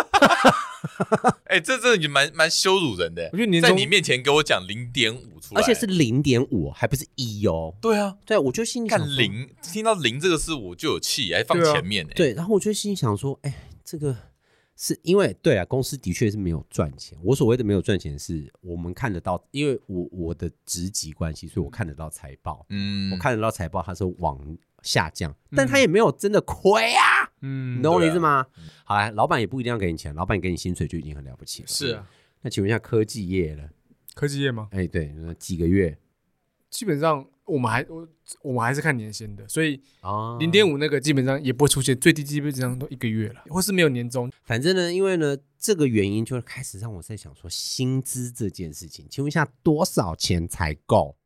[1.46, 3.30] 哎，这真的也蛮蛮羞辱人的。
[3.34, 7.76] 我觉得你在你面前给我讲零点五出来，而且是零点五，还不是一哦。
[7.80, 12.08] 对啊，对，我就心里看零，听到零这个字我就有气，还放前面。
[12.16, 13.54] 对，然后我就心里想说，哎，
[13.86, 14.31] 这个。
[14.76, 17.18] 是因为对啊，公司的确是没有赚钱。
[17.24, 22.66] 我所谓的没有赚钱，是我们看得到，因为我我的职级关系，所以我看得到财报。
[22.70, 24.40] 嗯，我看得到财报，它是往
[24.82, 27.32] 下降，但它也没有真的亏啊。
[27.42, 28.46] 嗯，你懂我意思吗？
[28.84, 31.68] 好啊，老板也不一定要给你钱，老板给你薪水就已经很了不起了。
[31.68, 32.08] 是啊，
[32.42, 33.70] 那请问一下科技业了？
[34.16, 34.70] 科技业吗？
[34.72, 35.98] 哎，对，几个月？
[36.70, 37.28] 基本上。
[37.52, 38.08] 我们还我
[38.42, 44.32] 我们还是看年薪的，所以啊，零点五那个基本上也不会出现，最低基本上都一个月了，或是没有年终。
[44.46, 51.18] 反正呢，因为呢这个原因，就开始让我在想说薪资这件事情，请问一下多少钱才够？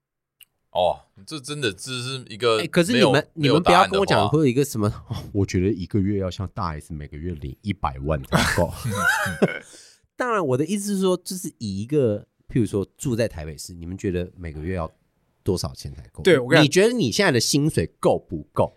[0.72, 5.16] 哦，这真的这是一个，可是你们你们不要跟我讲会有一个什么、哦？
[5.32, 8.74] 我觉得一个月要像大 S 每个月领一百万才够。
[10.18, 14.92] 当然，我的意思是说，就是以一个譬如说住在台北市，你们觉得每个月要？
[15.46, 16.24] 多少钱才够？
[16.24, 18.76] 对，我跟你，你觉得你现在的薪水够不够？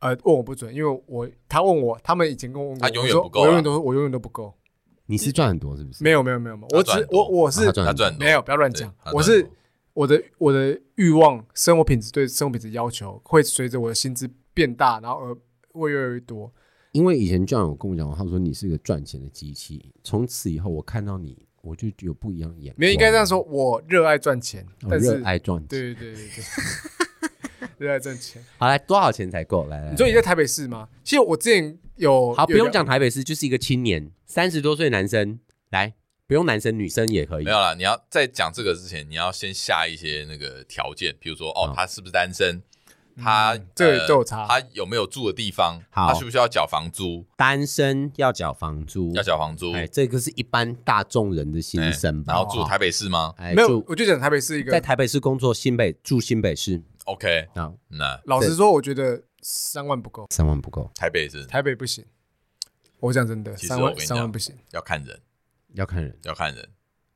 [0.00, 4.52] 呃，问我不准，因为我他问我，他们以前跟我问过，他永远不够，我永远都我永远都不够。
[5.06, 6.02] 你是赚很多是不是？
[6.02, 8.92] 没有没有没有没有，我只我我是他赚没有，不要乱讲。
[9.14, 9.48] 我是
[9.94, 15.36] 我的我的欲望，生活品质对生活品质要求会随着我的薪资变大，然后而
[15.72, 16.52] 会越来越多。
[16.90, 21.45] 因为以前 John 有跟我讲，他说你是个赚钱的机器，从此以后我看到你。
[21.66, 23.42] 我就有不一样眼，没有应该这样说。
[23.42, 26.44] 我热爱赚钱，但是热爱赚钱，对对对对。
[27.78, 28.40] 热爱赚钱。
[28.56, 29.66] 好，来多少钱才够？
[29.66, 30.88] 来来，你说你在台北市吗？
[31.02, 35.92] 其实我之前有，好，不用讲台北市，就是一个青年，三十多岁男生，来，
[36.28, 37.44] 不用男生，女生也可以。
[37.44, 42.62] 没有啦，你要在讲这个之前，你要先下一些那个条件，比如说，哦，他是不是单身？
[43.18, 45.82] 他这个都有差，他有没有住的地方？
[45.90, 47.24] 他需不需要缴房租？
[47.36, 49.72] 单身要缴房租，要缴房租。
[49.72, 52.22] 哎，这个是一般大众人的心声。
[52.26, 53.34] 然后住台北市吗？
[53.54, 56.82] 没有，我就讲台北市一个，在台北市工作，新北住新北市。
[57.04, 60.90] OK，那，那老实说，我觉得三万不够，三万不够。
[60.94, 62.04] 台北是台北不行，
[63.00, 65.18] 我讲真的，三万三万不行，要看人，
[65.72, 66.68] 要看人，要看人。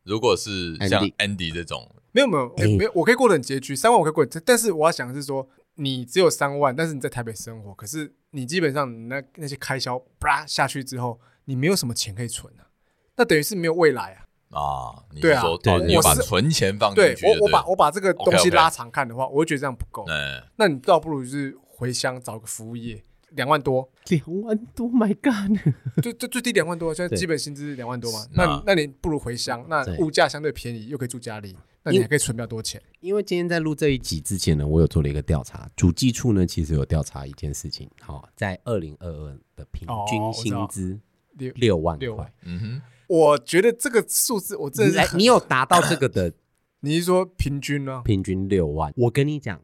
[0.04, 5.46] 如果是像 Andy 这种，没有没有没有，我可以过得很拮据，三万我可以过，但是我要想的是说。
[5.81, 12.69] 你只有三万，但是你在台北生活，可是你基本上你那那些开销啪下去之后，你没有什么钱可以存啊，
[13.16, 14.27] 那等于是没有未来啊。
[14.51, 15.45] 啊，对啊，
[15.87, 20.05] 你把存钱放进去，对，我我把我把这个东西拉长看的话，我会觉得这样不够。
[20.09, 23.05] 嗯，那你倒不如就是回乡找个服务业，
[23.37, 25.57] 两万多，两万多，My God，
[26.03, 28.27] 最最最低两万多，现在基本薪资两万多嘛。
[28.33, 28.75] 那那。
[28.81, 31.55] 你不如回乡，那物价相对便宜，又可以住家里。
[31.83, 40.99] 那你还可以存比较多钱，因为今天在录这一集之前呢，我有做了一个调查，主计处呢其实有调查一件事情，好，在二零二二的平均薪资
[41.33, 46.33] 六六万块，嗯哼，我觉得这个数字我真的是，你有达到这个的，
[46.81, 48.01] 你是说平均呢？
[48.05, 49.61] 平均六万，我跟你讲，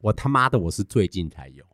[0.00, 1.64] 我他妈的我是最近才有，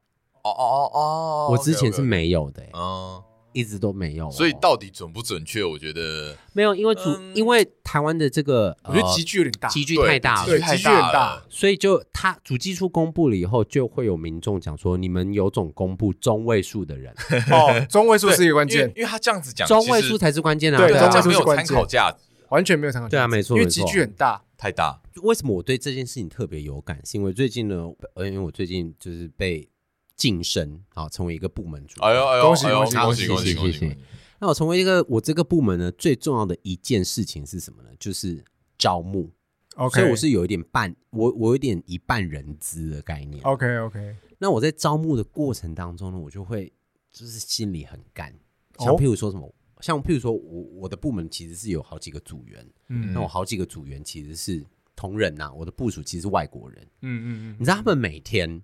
[0.42, 3.22] 哦哦哦哦，我之前是没有的，嗯。
[3.54, 5.62] 一直都没有，所以到底准不准确？
[5.62, 7.02] 我觉得没有，因为主
[7.34, 17.14] 因为台湾的这个，我觉得集聚有点大，集聚太大了，对，集聚很大，所以就他主计处公布了以后，就会有民众讲说，你们有种公布中位数的人。
[17.52, 24.98] 哦，中位数是一个关键，因为他这样子讲，中位数才是关键啊，对，中位数没有参考价值，完全没有参考价值，对啊，没错，因为集聚很大，太大。
[25.22, 26.98] 为什么我对这件事情特别有感？
[27.04, 29.68] 是因为最近呢，因为我最近就是被
[30.16, 33.96] 晋升，好，成为一个部门主管，哎呦哎呦，恭喜恭喜恭喜恭喜恭喜！
[34.40, 37.90] 那我成为一个我这个部门呢，最重要的一件事情是什么呢？
[37.98, 38.44] 就是
[38.76, 39.30] 招募。
[39.76, 43.42] OK，所以我是有一点半，我我有一点一半人资的概念。
[43.44, 44.16] OK OK。
[44.38, 46.70] 那我在招募的过程当中呢，我就会
[47.10, 48.34] 就是心里很干。
[48.78, 54.62] 像譬如说什么，像譬如说我我的部门其实是有好几个组员，嗯，那我好几个组员其实是
[54.96, 57.56] 同仁呐，我的部署其实是外国人，嗯嗯嗯。
[57.58, 58.62] 你知道他们每天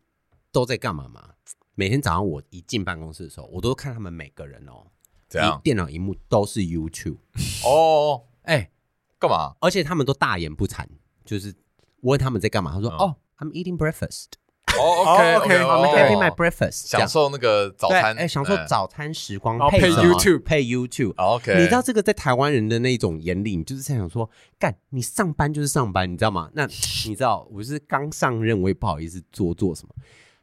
[0.52, 1.30] 都在干嘛吗？
[1.74, 4.86] 每天早上我一进办公室的时候，我都看他们每个人哦。
[5.28, 5.60] 怎样？
[5.62, 7.18] 电脑荧幕都是 YouTube
[7.64, 8.70] 哦，哎，
[9.18, 9.54] 干嘛？
[9.60, 10.86] 而且他们都大言不惭，
[11.24, 11.54] 就是
[12.00, 14.28] 我问他们在干嘛，他说：“哦，I'm eating breakfast。”
[14.78, 21.58] 哦，OK，OK，I'm having my breakfast，享受那个早餐，哎，享受早餐时光，配 YouTube，配 YouTube，OK。
[21.58, 26.50] 你知道这个在台湾人的那种眼里，你就是在想说，干，你上班就是上班，你知道吗？
[26.54, 29.94] 那你知道，我是刚上任，我也不好意思做做什么。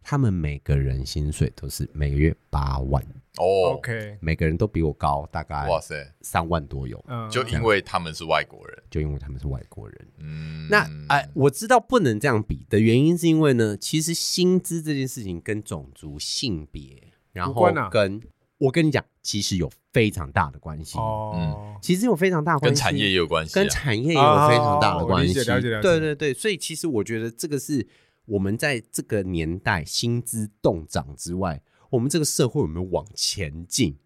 [0.07, 3.03] 他们每个人薪水都是每个月八万。
[3.37, 6.07] 哦，OK，每个人都比我高，大概哇塞。
[6.21, 18.21] 三万多有，就因为他们是外国人，就因为他们是外国人，嗯，那哎，我知道不能这样比的原因是因为呢，其实薪资这件事情跟种族、性别，然后跟
[18.59, 20.99] 我跟你讲，其实有非常大的关系。
[20.99, 27.85] 哦，嗯，其实有非常大的关系，跟产业也有关系，跟产业也有非常大的关系，对对对，所以其实我觉得这个是。
[28.25, 33.97] 我们在这个年代薪资动涨之外，我们这个社会有没有往前进，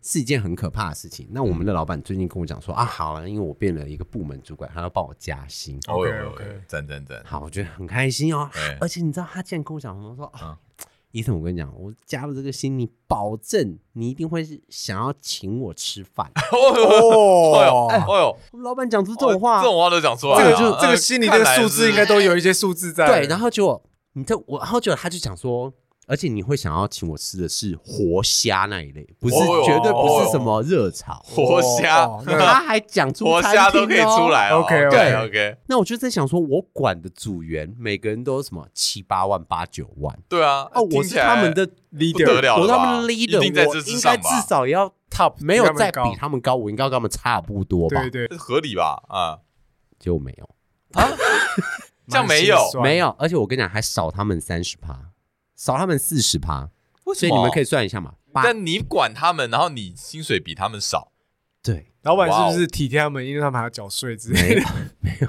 [0.00, 1.28] 是一件很可怕的事情。
[1.30, 5.78] 那我们的老板最近跟我讲说啊，好了，因为我变了一个部门主管，他要帮我加薪。
[5.86, 8.48] OK OK，赞赞赞，好，我觉得很开心哦。
[8.80, 10.58] 而且你知道他竟然跟我讲什么说啊？
[11.14, 16.28] 医生，我跟你讲，我加了这个心，你保证你一定会是想要请我吃饭。
[16.50, 23.06] 哦 呦，哎呦，我们老板讲出这种话，这种话都讲出来，这个就这个心里的数字应该都有一些数字在。
[23.06, 23.80] 对，然后结果
[24.14, 25.72] 你这我，然后结果他就讲说。
[26.06, 32.06] 而且你会想要请我吃的是活虾那一类，不是绝对不是什么热炒活虾。
[32.24, 35.56] 他还讲出活虾都可以出来，OK OK OK。
[35.66, 40.18] 那我就在想说，我管的组员每个人都是什么七八万、八九万。
[40.28, 48.02] 对啊，哦，我是他们的 leader，我他们的 leader，我应该至少要 top，没有再比他们高，我应该跟他们差不多吧？
[48.10, 49.02] 对对，合理吧？
[49.08, 49.38] 啊，
[49.98, 50.44] 就没有
[50.92, 51.08] 啊，
[52.08, 55.13] 这样没有没有，而且我跟你讲，还少他们三十趴。
[55.56, 56.70] 少他们四十趴，
[57.14, 58.14] 所以你们可以算一下嘛。
[58.32, 61.12] 但你管他们，然后你薪水比他们少，
[61.62, 63.24] 对，老板是不是体贴他们？
[63.24, 64.62] 因为他们还要缴税之类的。
[64.98, 65.28] 没有，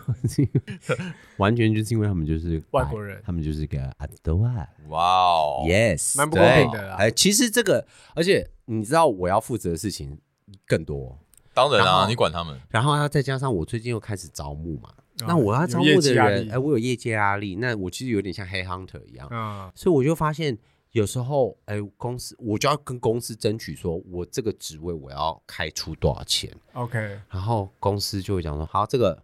[1.38, 4.50] 完全就是因为他们就是外国人，他们就是个阿德瓦。
[4.88, 6.96] 哇哦，yes，蛮不公平的啦。
[6.96, 7.86] 哎，其实这个，
[8.16, 10.20] 而且你知道我要负责的事情
[10.66, 11.20] 更多。
[11.54, 14.90] 当然啊，你管他们，然后再加上我最近又开始招募嘛。
[15.20, 20.58] 那我要招募的人，哎，我有业绩压力，那我其实有点像黑 hunter 一样，嗯，所以我就发现
[20.92, 26.98] 有时候，哎，公司我就要跟公司争取，说我这个职位我要开出多少钱，OK，
[27.30, 29.24] 然后公司就会讲说，好，这个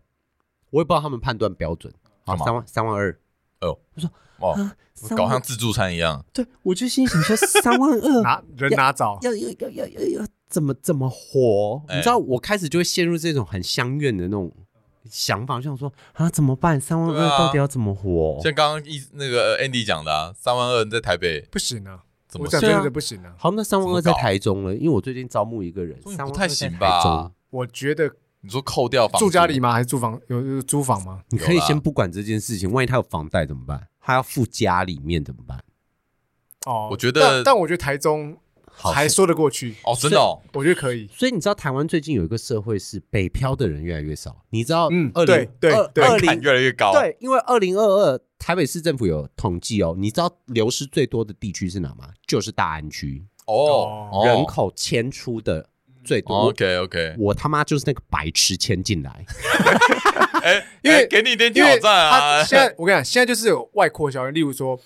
[0.70, 1.94] 我也不知道他们判断标准，
[2.26, 3.12] 好，三万三万二，
[3.60, 4.72] 哦，我说哦，
[5.18, 9.20] 搞像自助餐一样，对，我就心想说三万二， 拿人拿找？
[9.24, 11.82] 要要要要要要怎么怎么活？
[11.90, 14.50] 你知道，我开始就会陷入这种很相怨的那种。
[15.10, 16.80] 想法就想说啊，怎么办？
[16.80, 18.40] 三万二到底要怎么活？
[18.44, 22.92] 像刚刚一那个 Andy 讲的，啊，三万二在台北不行啊，怎么讲？
[22.92, 23.34] 不行啊。
[23.38, 27.32] 好，那三万二在台中了，因为我最近招募一个人，三万二不太行吧？
[27.50, 28.12] 我觉得
[28.42, 29.72] 你说扣掉房住家里吗？
[29.72, 31.22] 还是租房有有租房吗？
[31.30, 33.88] 你可以先不管这件事情，万一他有房贷怎么办？
[34.00, 35.64] 他要付家里面怎么办？
[36.66, 38.38] 哦，我觉得，但我觉得台中。
[38.90, 40.20] 还说得过去哦，真的，
[40.54, 41.08] 我觉得可以。
[41.08, 44.44] 所以你知道台湾最近有一个社会是北漂的人越来越少。
[44.50, 46.92] 你知道，嗯，对对对，二零越来越高。
[46.94, 52.10] 对，因为二零二二台北市政府有统计哦，你知道流失最多的地区是哪吗？
[52.26, 55.70] 就是大安区哦，人口迁出的
[56.04, 56.50] 最多。
[56.50, 59.26] OK OK，我他妈就是那个白痴迁进来。
[60.42, 62.44] 哎， 因为给你一点挑战啊！
[62.44, 64.80] 现在我跟你讲，现在就是有外扩效应，例如说，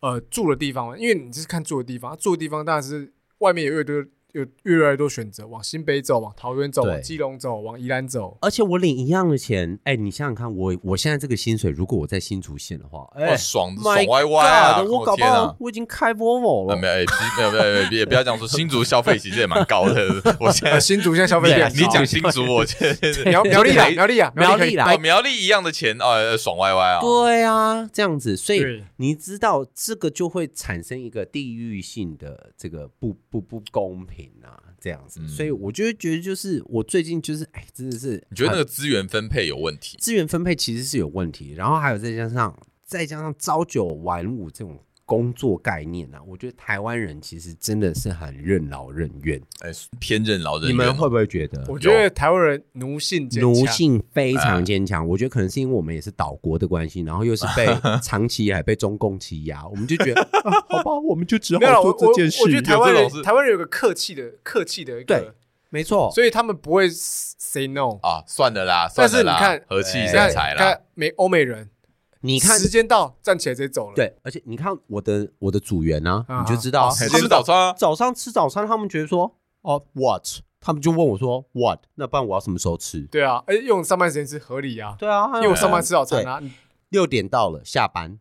[0.00, 3.12] 呃，住的地方，因为你就是看住的地方，住的地方当然是。
[3.38, 8.36] 外面有一堆有越来越多选择，往新北走，往桃园走，往基隆走，往宜兰走。
[8.42, 14.82] 而且我领一样的钱，哎，你想想看，我我现在这个薪水，如果我在新竹县的话，哎，爽爽歪歪啊！
[14.82, 16.76] 我搞不好我已经开 Volvo 了。
[16.76, 18.46] 没有，没有，没有，没有，也不要这样说。
[18.46, 20.36] 新竹消费其实也蛮高的。
[20.40, 27.00] 我现在新竹现在消费也，你讲新竹，我觉得 苗苗栗啊，苗栗啊，苗栗来，苗栗一样的钱哦，爽歪歪啊。
[27.00, 34.64] 对啊，这样子，所以你知道这个就会产生一个地域性的这个不不不公平啊。
[34.80, 39.98] 这样子，所以我就觉得，就是我最近就是，哎，真的是，你觉得那个资源分配有问题？
[39.98, 44.78] 资源分配其实是有问题，然后还有再加上再加上朝九晚五这种。
[45.08, 50.70] 工作概念啊，我觉得台湾人其实真的是很任劳任怨，哎，偏任劳任怨。
[50.70, 51.64] 你们会不会觉得？
[51.66, 55.08] 我觉得台湾人奴性奴性非常坚强。
[55.08, 57.66] 我觉得可能是因为我们也是岛国的关系，然后又是被
[58.04, 60.28] 长期还被中共欺压，我们就觉得
[60.68, 62.42] 好吧，我们就只好做这件事。
[62.42, 65.30] 我觉得台湾人台湾人有个客气的客气的，对，
[65.70, 71.70] 没错，所以他们不会 say no 啊，算了啦，但是你看和气生财啦，美欧美人。
[72.20, 73.94] 你看时间到，站起来直接走了。
[73.94, 80.24] 对，而且你看我的我的组员呢，你就知道吃早餐，早上吃早餐，他们觉得说哦，what？
[80.60, 81.78] 他们就问我说 what？
[81.94, 83.02] 那不然我要什么时候吃？
[83.02, 84.96] 对啊，哎，用上班时间吃合理啊。
[84.98, 86.42] 对啊，因为我上班吃早餐啊。
[86.88, 88.18] 六点到了，下班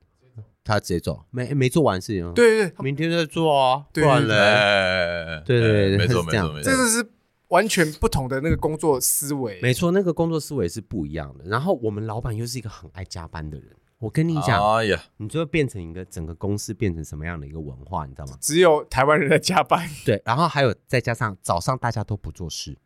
[0.63, 2.31] 他直接走，没没做完事情。
[2.33, 3.85] 对对，明天再做啊。
[3.91, 7.09] 不然嘞，对对对，没错没错没错，这个是
[7.47, 9.59] 完全不同的那个工作思维。
[9.61, 11.45] 没错，那个工作思维是不一样的。
[11.45, 13.69] 然后我们老板又是一个很爱加班的人。
[13.99, 18.37] 我跟你讲，哎呀，你就会变成一个整个公司变成什么样的一个文化，你知道吗？
[18.39, 22.77] 只有台湾人在加班，对，然后还有再加上早上大家都不做事，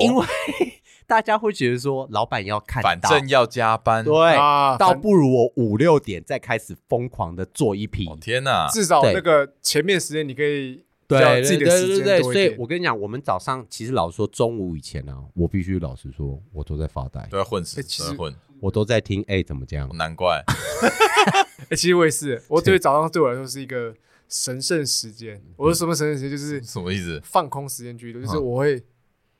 [0.00, 0.24] 因为
[1.08, 4.36] 大家会觉得说老板要看到，反正要加班，对，
[4.78, 8.06] 倒不如我五六点再开始疯狂的做一批。
[8.20, 10.84] 天哪，至少那个前面时间你可以
[11.18, 12.48] 对自己的时间多一点。
[12.48, 18.34] 所以我跟你讲，我们早上其实老实说中午以前呢，我必须老实说，我都在发呆，都在混死，其实混。
[18.60, 19.88] 我都在听，哎，怎么这样？
[19.96, 20.42] 难怪。
[21.70, 23.94] 哎，其实我也是，我觉得早上对我来说是一个
[24.28, 25.42] 神圣时间。
[25.56, 26.30] 我说什么神圣时间？
[26.30, 27.18] 就是什么意思？
[27.24, 28.82] 放空时间居多，就是我会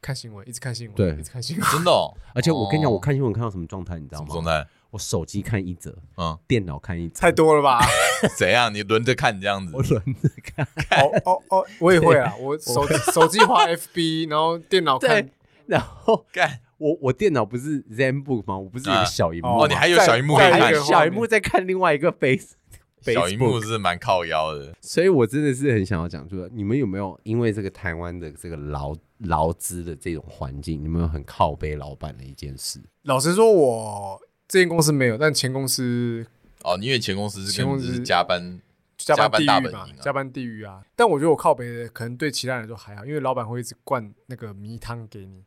[0.00, 1.66] 看新闻，一直看新闻，对，一直看新闻。
[1.70, 4.28] 真的，哦而且我跟你讲，我看新闻看到什么状态，你知道吗？
[4.32, 4.66] 状态？
[4.90, 7.80] 我手机看一则，嗯，电脑看一则，太多了吧？
[8.36, 8.72] 怎样？
[8.74, 9.72] 你轮着看这样子？
[9.74, 10.66] 我轮着看。
[11.02, 15.28] 哦哦哦，我也会啊，我手手机滑 FB， 然后电脑看，
[15.66, 16.60] 然后干。
[16.78, 18.58] 我我电脑不是 ZenBook 吗？
[18.58, 22.54] 我不是有个小荧幕哦，你还有小荧幕可以看，小荧幕在看另外一个 Face。
[23.02, 32.78] 小荧幕是蛮靠腰的，所以我真的是很想要讲，就是你们有没有因为这个台湾的这个劳劳资的这种环境，你们有很靠背老板的一件事？
[33.04, 34.20] 老实说，我
[34.50, 36.26] 这间公司没有，但前公司
[36.64, 38.60] 哦，因为前公司是前公司是加班
[38.96, 40.82] 加班地狱嘛，加班地狱啊。
[40.96, 45.44] 但我觉得我靠北的可能对其他人都还好，因为老板会一直灌那个迷汤给你。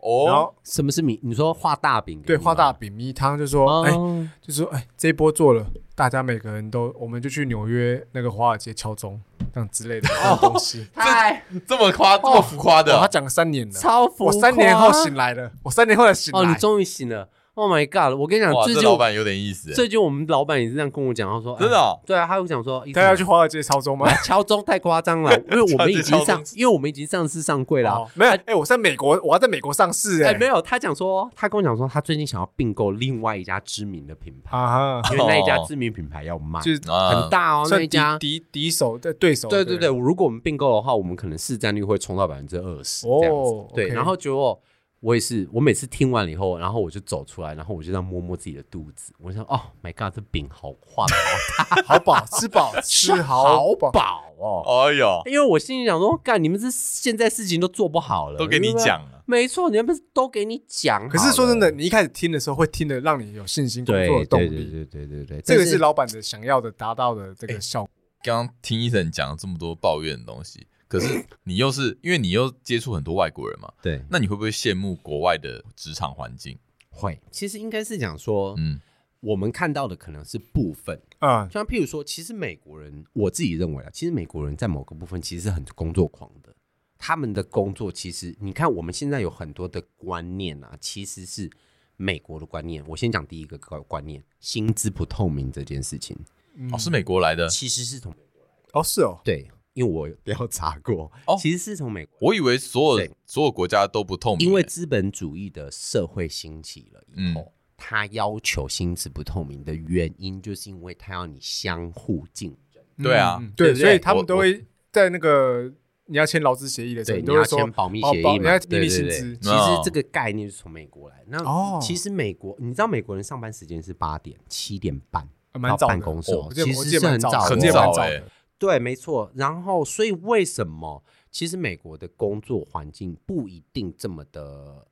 [0.00, 1.20] 哦，然后什么是米？
[1.22, 2.20] 你说画大饼？
[2.26, 3.92] 对，画大饼米汤，就说，哎，
[4.40, 5.64] 就说，哎，这一波做了，
[5.94, 9.22] 大家每个人都，我们就去纽约那个华尔街敲钟，
[9.54, 10.08] 这样之类的
[10.40, 10.88] 东西。
[10.92, 12.98] 太这么夸，这么浮夸的？
[12.98, 14.26] 他讲了三年了，超浮夸。
[14.26, 16.40] 我三年后醒来了，我三年后才醒来。
[16.40, 17.28] 哦，你终于醒了。
[17.54, 18.18] Oh my god！
[18.18, 19.74] 我跟你讲，这老板有点意思。
[19.74, 24.10] 最近我们老板也是这样跟我讲，他说：“真的、哦，对啊，他会讲说，他要去华尔街敲钟吗？
[24.24, 27.90] 敲钟太夸张了， 因为我们已经上，因为我们已经上市上柜了。
[27.90, 30.62] 哦、没有，哎、欸，我在美国，我要在美国上市、欸，哎，没有。
[30.62, 39.50] 他讲说，他跟我讲说，他最近想要并购另外一家知名的品牌，啊、因为那一家知名品牌要卖，就是很大哦，那一家敌敌手的对手。
[39.50, 43.52] 对对对，如果我们并购的话，我们可能市占率会冲到百分之二十这样子。
[43.52, 44.58] 哦、对然后就。
[45.02, 51.14] 我也是，我每次听完了以后，然后我就走出来，然后我就这样摸摸自己的肚子，我想，哦，My God，这饼好画的
[51.74, 54.22] 好大，好饱，吃饱， 吃好饱。
[54.38, 67.90] 哦，哎呦，因为我心里想说，干，你们这现在事情都做不好了，都给你讲了，没错，你们不是都给你讲，可是说真的，你一开始听的时候会听的让你有信心工作的动力，对对对对对对，这个是老板的想要的达到的这个效果。
[68.22, 70.68] 刚刚听医生讲了这么多抱怨的东西。
[70.92, 73.72] 可是你又是因为你又接触很多外国人嘛？
[73.80, 76.58] 对，那你会不会羡慕国外的职场环境？
[76.90, 78.78] 会，其实应该是讲说，嗯，
[79.20, 86.54] 我们看到的可能是部分啊，像譬如说，其实美国人，我自己认为啊，其实美国人在某个部分其实是很工作狂的。
[86.98, 91.50] 他们的工作其实，你看我们现在有很多的观念啊，其实是
[91.96, 92.84] 美国的观念。
[92.86, 96.14] 我先讲第一个观观念，薪资不透明这件事情，
[96.54, 99.50] 嗯、哦，是美国来的，其实是从美国，哦，是哦，对。
[99.74, 102.18] 因为我调查过，哦，其实是从美国。
[102.20, 112.82] 我以为所有所有国家都不透明，因为资本主义的社会兴起了以后，他要求薪资不透明的原因，就是因为他要你相互竞争。
[113.02, 115.72] 对啊，对，所以他们都会在那个
[116.04, 119.36] 你要签劳资协议的时候，你要签保密协议嘛，秘密薪资。
[119.38, 121.24] 其实这个概念是从美国来。
[121.28, 125.26] 那其实美国，你知道美国人上班时间是八点七点半
[125.62, 128.22] 到办公室，其实是很早很早的。
[128.66, 129.28] 对，没错。
[129.34, 131.02] 然后，所以为什么
[131.32, 134.86] 其实美国的工作环境不一定这么的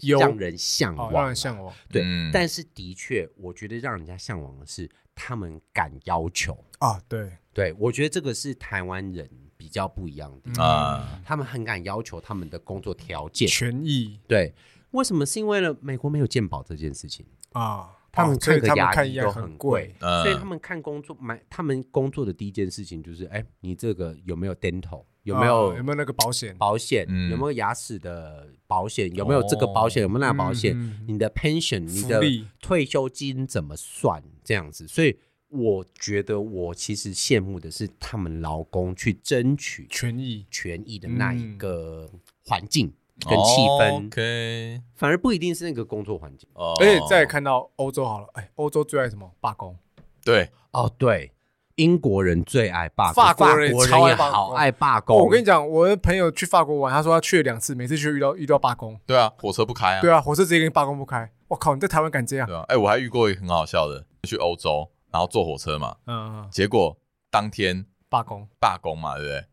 [0.00, 1.74] 让人向往，让人向往。
[1.90, 2.02] 对，
[2.32, 6.98] 但是的确，我觉得让人家向往的是他们敢要求啊。
[7.06, 11.20] 对，对，我觉得这个是台湾人比较不一样的啊。
[11.22, 14.18] 他们很敢要求他们的工作条件、权益。
[14.26, 14.54] 对，
[14.92, 15.26] 为什么？
[15.26, 17.98] 是因为呢，美国没有健保这件事情啊。
[18.12, 26.56] 他们看个牙医都很贵，哦，所以他们看工作买，他们工作的第一件事情就是，哎、欸，你这个有没有 dental，有没有、哦、有没有那个保险？
[26.58, 29.12] 保险、嗯、有没有牙齿的保险？
[29.14, 30.02] 有没有这个保险？
[30.02, 30.74] 有没有那个保险？
[30.76, 32.20] 嗯、你的 pension，你的
[32.60, 34.22] 退休金怎么算？
[34.42, 35.16] 这样子，所以
[35.48, 42.10] 我觉得我其实羡慕的是他们劳工去争取权益、权益的那一个
[42.44, 42.92] 环境。
[43.28, 44.80] 跟气氛，oh, okay.
[44.94, 46.48] 反而不一定是那个工作环境。
[46.54, 49.30] 哦，而且再看到欧洲好了，哎，欧洲最爱什么？
[49.40, 49.76] 罢工。
[50.24, 51.32] 对，哦，对，
[51.76, 55.16] 英国人最爱罢工，法国人超爱罢好爱罢工。
[55.16, 58.98] 我跟你讲，我的朋友去法国玩，他说他去了两次，每次去遇到遇到罢工。
[59.06, 60.00] 对啊，火车不开啊。
[60.00, 61.30] 对啊，火车直接给你罢工不开。
[61.48, 62.46] 我靠，你在台湾敢这样？
[62.46, 66.96] 对啊，哎，我还遇过一个很好笑的，去欧洲，然后坐火车嘛，嗯，结果
[67.30, 69.44] 当天罢工，罢工嘛，对不对？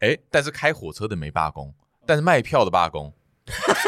[0.00, 1.72] 哎，但是开火车的没罢工，
[2.06, 3.12] 但是卖票的罢工。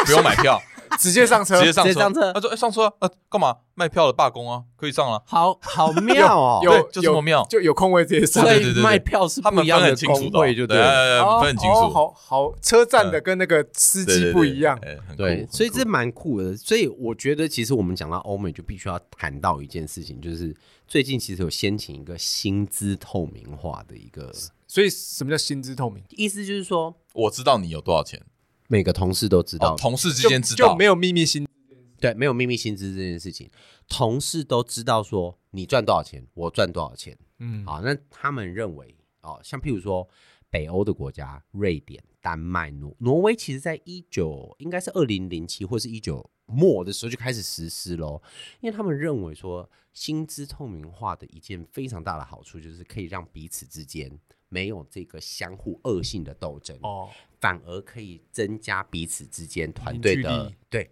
[0.06, 0.62] 不用买票，
[1.00, 2.32] 直接上车，直接上车。
[2.32, 3.56] 他说：“哎，上车，呃，干嘛？
[3.74, 5.20] 卖票的罢工啊，可以上了。
[5.26, 8.44] 好好妙哦， 有就这么妙，就有空位直接上。
[8.44, 11.88] 对对对，卖票是他们分很清楚的，就对，分很清楚。
[11.90, 14.78] 好好，车站的跟那个司机不一样，
[15.16, 16.56] 对，所以这蛮酷的。
[16.56, 20.54] 所以我觉得，其实我们讲到欧美，就必须要谈到一件事情，就是
[20.86, 24.32] 最近其实有掀起一个薪资透明化的一个。
[24.70, 26.04] 所以什么叫薪资透明？
[26.10, 28.24] 意思就是说，我知道你有多少钱。”
[28.70, 31.50] 每个同事都知道，同事之间知道，就没有秘密薪资。
[31.98, 33.50] 对，没有秘密薪资这件事情，
[33.88, 37.18] 同事都知道说你赚多少钱，我赚多少钱。
[37.38, 40.06] 嗯，好，那他们认为哦，像譬如说
[40.50, 48.20] 北欧的国家，瑞典、丹麦、挪挪威，其实在一九应该是二零零七或是一九末的时候就开始实施喽，
[48.60, 54.20] 因为他们认为说薪资透明化的一件非常大的好处就是可以让彼此之间。
[54.48, 57.08] 没有这个相互恶性的斗争哦，
[57.40, 60.90] 反而可以增加彼此之间团队的对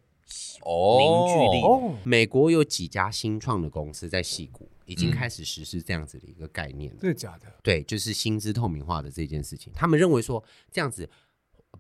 [0.62, 1.62] 哦凝聚力。
[1.62, 7.00] 哦，美国有几家新创的公司在矽谷已经开始实施这样子的一个概念了。
[7.00, 7.46] 真的假的？
[7.62, 9.72] 对，就是薪资透明化的这件事情。
[9.74, 11.08] 他们认为说这样子，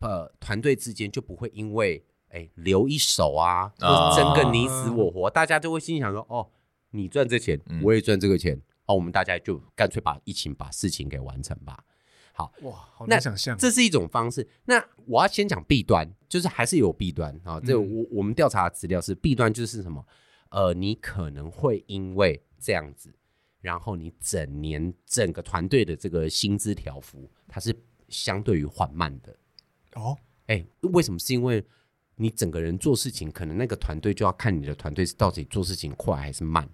[0.00, 6.48] 呃，团队之间就不会因为哎留一手啊，争个你死我活，大家就会心想说哦，
[6.90, 8.60] 你赚这钱，我也赚这个钱。
[8.86, 11.84] 哦，我们大家就干脆把疫情把事情给完成吧。
[12.32, 14.46] 好哇，好难想象，这是一种方式。
[14.66, 17.58] 那我要先讲弊端，就是还是有弊端啊。
[17.60, 20.06] 这我我们调查的资料是弊端，就是什么？
[20.50, 23.12] 呃，你可能会因为这样子，
[23.62, 27.74] 然后你整年整个团队的这个薪资条幅，它是
[28.08, 29.34] 相对于缓慢的。
[29.94, 30.16] 哦，
[30.46, 31.18] 哎，为什么？
[31.18, 31.64] 是因为
[32.16, 36.68] 你整个人做事情，可能那个团队就要看你的团队是到底做事情快还是慢。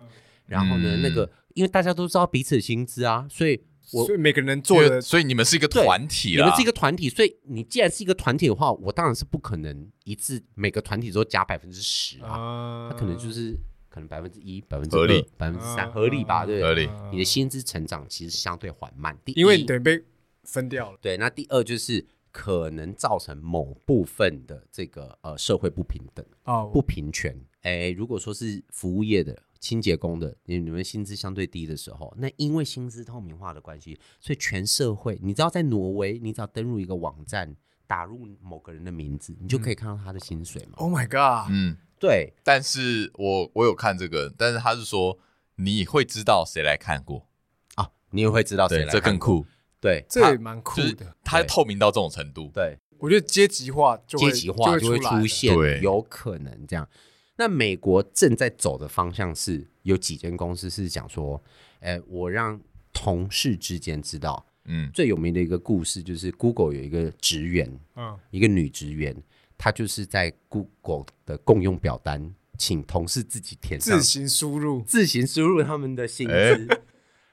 [0.47, 3.61] 然后呢，嗯、那个因为大家都知道彼此的薪资啊，所以
[3.93, 13.57] 我所以每个人做的，所以你们是一个团体，你们是一个团体，所以你既然是一个团体的话，我当然是不可能一次每个团体都加百分之十啊，他可能就是。
[13.95, 16.47] 可能百分之一、百分之二、百分之三，合理吧？
[16.47, 16.88] 对，合理。
[17.12, 20.03] 你的薪资成长其实相对缓慢，第一，因为你等于被
[20.45, 20.99] 分掉了。
[21.03, 27.38] 对，那第二就是可能造成某部分的这个呃社会不平等哦，不平权。
[27.61, 37.56] 哎，如果说是服务业的清洁工的，你你们薪资相对低的时候，那因为薪资透明化的关系，所以全社会，你知道在挪威，你只要登入一个网站，
[37.86, 40.72] 打入某个人的名字，你就可以看到他的薪水嘛。
[40.76, 41.50] Oh my god！
[41.50, 41.76] 嗯。
[42.00, 45.20] 对，但是我我有看这个，但是他是说
[45.54, 47.28] 你会知道谁来看过。
[47.76, 49.46] 啊，你也会知道谁来看过，这更酷，
[49.80, 56.88] 对，这也蛮酷的，它透明到这种程度，对，我觉得阶级化就会阶级化就会出现，有可能这样。
[57.36, 61.42] 那美国正在走的方向是有几间公司是讲说，
[61.80, 62.60] 哎，我让
[62.92, 69.16] 同事之间知道，嗯，最有名的一个故事就是 Google 有一个职员，嗯，一个女职员。
[69.56, 76.32] 她就是在 Google 的共用表单，请同事自己填上，自行输入，自行输入他们的薪资。
[76.32, 76.82] 欸、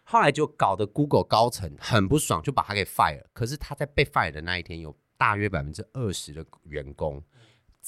[0.04, 3.24] 后来就搞得 Google 高层很不爽，就把他给 fire。
[3.34, 7.22] 可是他在被 fire 的那一天，有大约百分之二十的员工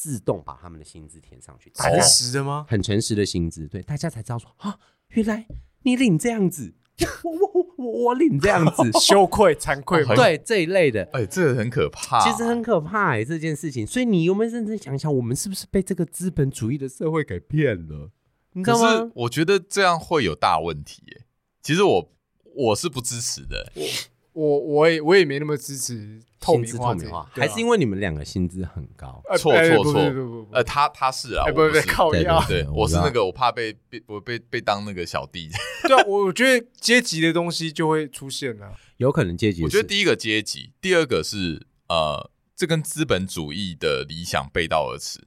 [0.02, 1.72] 自动把他们的薪资填上去。
[1.76, 2.66] 诚实的吗？
[2.68, 4.80] 很诚实的薪资，对，大家才知道说啊，
[5.10, 5.46] 原来
[5.84, 6.74] 你领这样子。
[7.24, 13.86] 我我我我领这样子， 羞愧惭愧，对这一类的，哎，这个很可怕，其实很可怕哎，这件事情。
[13.86, 18.10] 所以你有没有认真想想，我们是不是被这个资本主义的社会给骗了？
[18.54, 19.12] 你知道吗？
[19.14, 21.26] 我觉得这样会有大问题耶。
[21.62, 22.12] 其实我
[22.56, 23.72] 我是不支持的。
[24.34, 26.96] 我我也我也没那么支持透明化，
[27.32, 29.22] 还是因为你们两个薪资很高？
[29.38, 35.50] 错错错，呃，他他是啊，不不靠腰，对，我是那个我怕被被我被被当那个小弟。
[35.84, 39.64] 对啊，我觉得阶级的东西就会出现了，有可能阶级。
[39.64, 45.20] 我觉得第一个阶级，第二个是呃，这跟资本主义的理想背道而驰。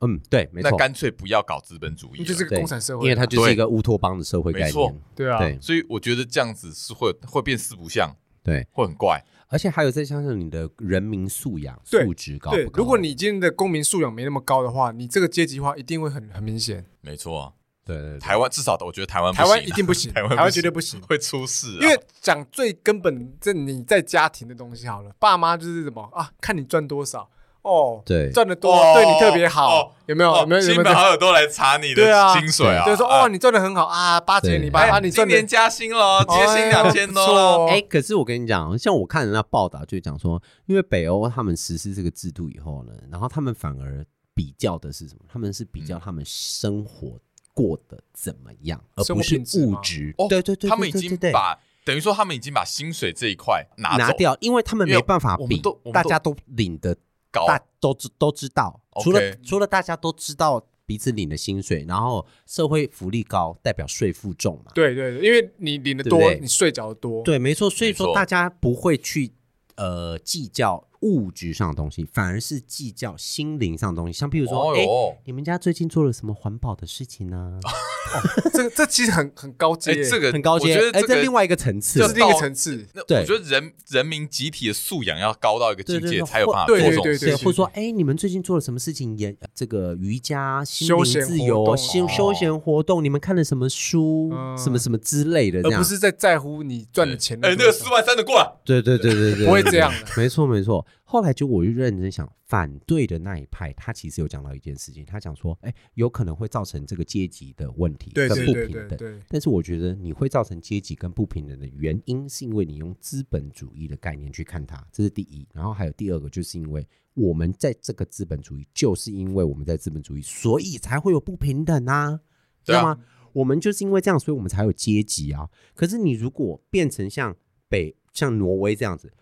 [0.00, 0.70] 嗯，对，没错。
[0.70, 5.00] 那干脆不要搞资本主义，就是个共产社会，因为它就是一个乌托邦的社会概念。
[5.14, 8.16] 对啊，所以我觉得这样子是会会变四不像。
[8.48, 12.62] 对，会很怪，而且还有再加上你的人民素养素质高不高？
[12.62, 16.84] 对，如果你今天的公民素养没那么高的话，你这个阶级化一定会很 很明显。
[17.00, 17.52] 没错啊，
[17.84, 21.78] 对对对，台湾至少我觉得台湾台湾一定不行， 台湾绝对不行，会出事。
[21.80, 27.30] 因为讲最根本，这你在家庭的东西好了，爸妈就是什么啊，看你赚多少。
[27.68, 30.34] 哦，对，赚的多，对你特别好，有没有？
[30.38, 30.60] 有没有？
[30.62, 32.02] 亲朋好友都来查你的
[32.32, 32.82] 薪水啊？
[32.86, 37.66] 就是说，哦，你赚的很好啊，八千你八，啊，你今年加薪了，加薪两千多。
[37.66, 44.02] 哎，可是我跟你讲，像我看人家报道，就讲说，因为北欧他们实施这个制度以后呢，然后他们反而
[44.34, 45.20] 比较的是什么？
[45.30, 47.18] 他们是比较他们生活
[47.52, 50.14] 过得怎么样，而不是物质。
[50.30, 55.60] 对对对，他们已经把等于说他们已经把薪水这一块拿拿掉，因为他们没办法比，
[55.92, 56.96] 大家都领的。
[57.32, 64.72] 大都知都知道，除了除了大家都知道彼此领的薪水，然后社会福利高，代表税负重嘛？
[64.74, 67.68] 对对，因为你领的多，你税缴的多，对，没错。
[67.68, 69.32] 所以说大家不会去
[69.76, 74.18] 呃计较物质上的东西，反而是计较心灵上的东西。
[74.18, 74.86] 像比如说，哎，
[75.24, 77.58] 你们家最近做了什么环保的事情呢？
[78.52, 80.72] 这个这其实很很高阶，这个很高阶。
[80.72, 82.86] 我觉得这是另外一个层次，这是另一个层次。
[83.06, 87.38] 对，我觉得人人民集体的素养要高到一个境界，才有办法做这种事情。
[87.38, 89.16] 或者说，哎，你们最近做了什么事情？
[89.18, 94.32] 也这个瑜伽、心灵自由、休休闲活动，你们看了什么书？
[94.56, 97.38] 什么什么之类的，而不是在在乎你赚的钱。
[97.42, 98.50] 哎，那个四万三的过来。
[98.64, 99.98] 对对对对对，不会这样的。
[100.16, 100.84] 没错没错。
[101.04, 109.22] 后来就我就认真想，反对的那一派，他其实有讲到一件事情，他讲说，哎，有可能会造成这个阶级的问题跟不平等。
[109.28, 115.46] 但是我觉得你会造成阶级跟不平等的原因，是因为你用资本主义的概念去看它，这是第一。
[115.52, 122.20] 然后还有第二个，就是因为我们在这个资本主义，就是因为我们在资本主义，所以才会有不平等啊，
[122.64, 122.98] 知道吗？
[123.32, 125.48] 我们就是因为这样，所以我们才有阶级啊。
[125.74, 127.36] 可是你如果变成像
[127.68, 129.12] 北像挪威这样子，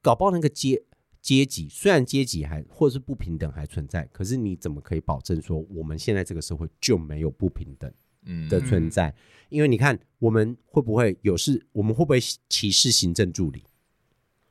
[0.00, 0.82] 搞不好那个阶。
[1.26, 7.92] 阶级虽然阶级还或者是不平等还存在，可是你怎么可以保证说我们现在这个社会就没有不平等
[8.48, 9.08] 的存在？
[9.08, 9.14] 嗯、
[9.48, 11.66] 因为你看我们会不会有事？
[11.72, 13.64] 我们会不会歧视行政助理？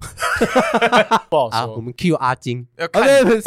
[1.30, 1.57] 不好说。
[1.59, 3.41] 啊、我们 Q 阿金要看，啊、不是，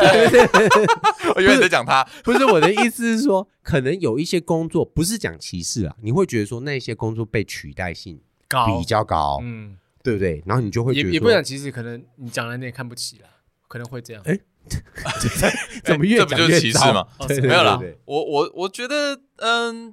[1.37, 8.19] 我以为你在讲他， 不是我的意思是说，可能有一些工作不是讲歧视啊，你会觉得说那些工作被取代性
[8.49, 9.77] 比较高，嗯。
[10.03, 10.43] 对不对？
[10.47, 13.29] 然后你就会觉得也也不想，其实可能你讲了你也看不起啦，
[13.67, 14.23] 可能会这样。
[14.25, 14.39] 哎，
[15.85, 17.07] 怎么越这不就是歧视吗？
[17.43, 19.93] 没有啦，我我我觉得，嗯，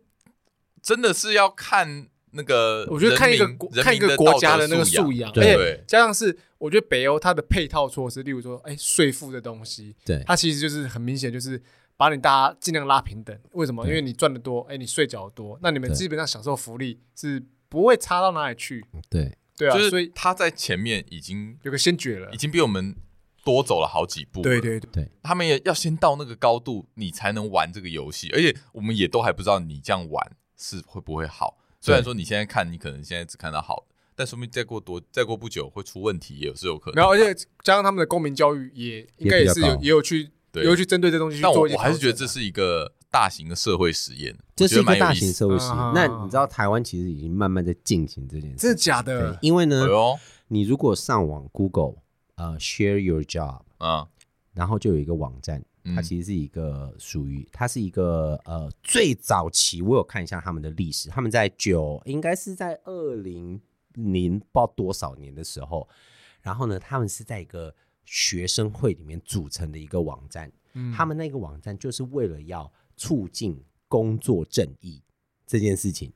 [0.81, 11.61] 真的是要看那个，我觉得看一个国看一个国家的那个素养，而且加上是，我觉得北欧它的配套措施，例如说，哎，税负的东西，对，它其实就是很明显，就是
[11.95, 13.37] 把你大家尽量拉平等。
[13.53, 13.87] 为什么？
[13.87, 18.85] 因为你赚的多，哎，你税缴的多，那你们基本上享受福利是不会差到哪里去。
[19.09, 22.95] 对，对啊，就是所以他在前面已经有个先决了，已经比我们。
[23.45, 28.27] 多走了好几步，对对对，他们也要先到那个高度，你才能玩这个游戏。
[28.31, 31.55] 而且我们也都还不知道你这样玩是会不会好。
[31.79, 36.95] 虽然说你现在看，你可能现在只看到好的，但说明再过多再过不久会出问题，也是有可能。
[36.95, 37.31] 然后，而且
[37.63, 41.69] 加上他们的公民教育也应该也是有也有去也有去针对这东西去做。
[41.69, 45.77] 我还是觉得这是一个大型的社会实验，这是一个大型社会实验。
[45.93, 49.37] 那你知道台湾其实已经慢慢在进行这件事，真的假的？
[49.41, 49.87] 因为呢，
[50.49, 51.95] 你如果上网 Google
[52.35, 54.09] 呃 Share Your Job 啊。
[54.53, 55.61] 然后就有一个网站，
[55.93, 63.59] 它其实是一个属于，它是一个呃最早期，我有看一下他们的历史，他们在九应该是在二零
[63.95, 65.85] 零不知道多少年的时候，
[66.41, 75.01] 然后呢，他们是在一个学生会里面组成的一个网站，嗯，他们那个网站就是为了要促进工作正义
[75.45, 76.11] 这件事情，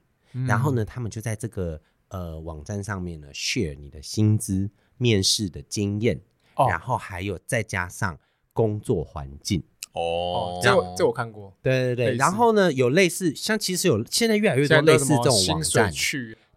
[0.48, 6.22] 然后呢，他们就在这个呃网站上面呢 share 你的薪资、面试的经验，
[6.56, 8.20] 然后还有再加上。
[8.52, 9.64] 工作环境。
[9.94, 12.16] 哦，这这我看过，对对对。
[12.18, 15.94] 然后呢，有类似像其实有现在越来越多类似这种网站，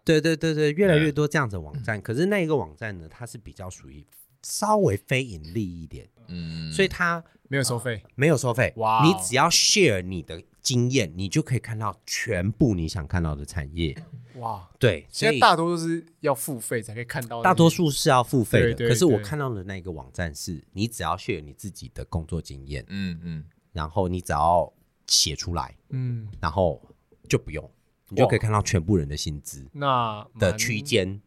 [0.03, 2.01] 对对对对，越来越多这样子的网站。
[2.01, 4.05] 可是那一个网站呢，它是比较属于
[4.41, 8.73] 稍微非盈利一点，嗯，所以它没有收费，没有收费。
[8.77, 13.95] 哇，你只要 share 你的经验，你就可以看到全部你想看到的产业。
[14.37, 18.87] 哇，对，现在大多都是要付费才可以看到，大多数是要付费的。
[18.87, 24.73] 可是我看到的那个网站是，你只要 share 你自己的工作经验，嗯嗯，然后你只要
[25.05, 26.81] 写出来，嗯，然后
[27.29, 27.69] 就不用，
[28.09, 31.21] 你就可以看到全部人的薪资，那的区间，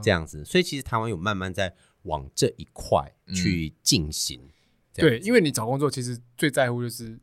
[0.00, 0.44] 这样子。
[0.44, 4.48] 所以其实台湾有慢慢在往这一块去进行。
[4.94, 7.18] 对，因为你找工作其实最在乎就是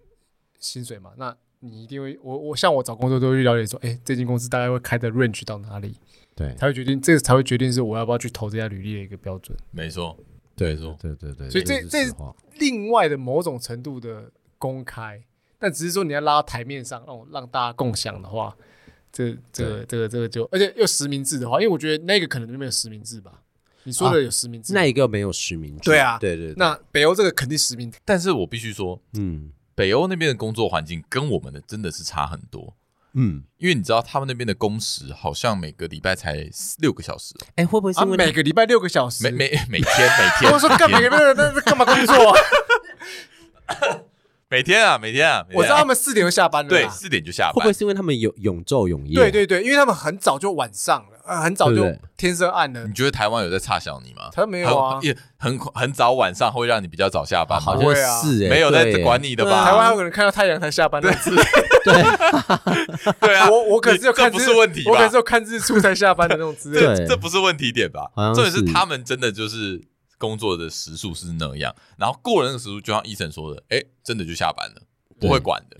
[0.59, 1.36] 薪水嘛，那。
[1.61, 5.93] 你一定会，我我像我找工作都会了解说，哎，这间公司大概会开的 range 到哪里？
[6.34, 9.57] 对，才会决定这个才会决定是我要不要去投这家履历的一个标准。
[9.72, 10.17] 没错，
[10.55, 11.49] 对，没错，对对对。
[11.49, 12.13] 所以这这是
[12.59, 15.22] 另外的某种程度的公开，
[15.57, 18.55] 但只是说你要拉到台面上，让我让大家共享的话，
[19.11, 23.43] 这这个这个这个就，而且又实名制的话，因为我觉得那个可能就没有实名制吧？
[23.90, 25.90] 你说的有实名制，那一个没有实名制。
[25.90, 26.54] 对啊，对对。
[26.56, 29.52] 那北欧这个肯定实名，但是我必须说，嗯。
[29.76, 32.76] 北欧那边的工作环境跟我们的真的是差很多，
[33.14, 39.24] 嗯，因为你知道他们那边的工时好像每个礼拜才六个小时，哎，会不会是因为每个礼拜六个小时？
[39.24, 42.36] 每每 每天每天，我说干每个月那是干嘛工作？
[44.52, 47.54] 每天啊，每天啊，我知道他们四点就下班了，对，四点就下班。
[47.54, 49.16] 会不会是因为他们有永昼永夜？
[49.16, 51.18] 对对对，因为他们很早就晚上了。
[51.30, 51.86] 啊，很早就
[52.18, 52.88] 天色暗了。
[52.88, 54.30] 你觉得台湾有在差小你吗？
[54.34, 59.64] 他没有啊，也很很早晚上会让你比较早下班，好像是哎，没有在管你的吧？
[59.64, 61.10] 台湾有可能看到太阳才下班的，
[61.86, 62.04] 对。
[63.22, 68.12] 对啊，我我可是有看，不是问题，我可是有看日出才下班的那种资料，这不是问题点吧？
[68.34, 69.88] 重点是他们真的就是。
[70.20, 74.82] 工作的时数是那样，然后过了那个时数，就像医生说的，哎，真的就下班了，
[75.18, 75.78] 不会管的。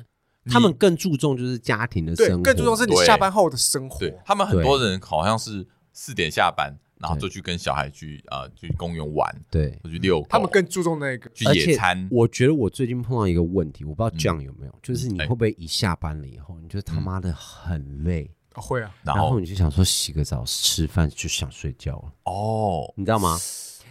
[0.50, 4.00] 他们更注重就是家庭的生活，更注重是你下班后的生活。
[4.00, 5.66] 对，他们很多人好像是。
[5.92, 10.28] 四点下班，然后就去跟小孩去啊，去公园玩，对，去遛狗。
[10.30, 12.08] 他们更注重那个去野餐。
[12.10, 18.32] 我觉得我最近碰到一个问题，我不知道 John 有没有，就是你会不会一下班了以后，你就他妈的很累？
[18.54, 22.14] 会啊，然后你就想说洗个澡、吃饭就想睡觉了。
[22.32, 23.38] 哦，你知道吗？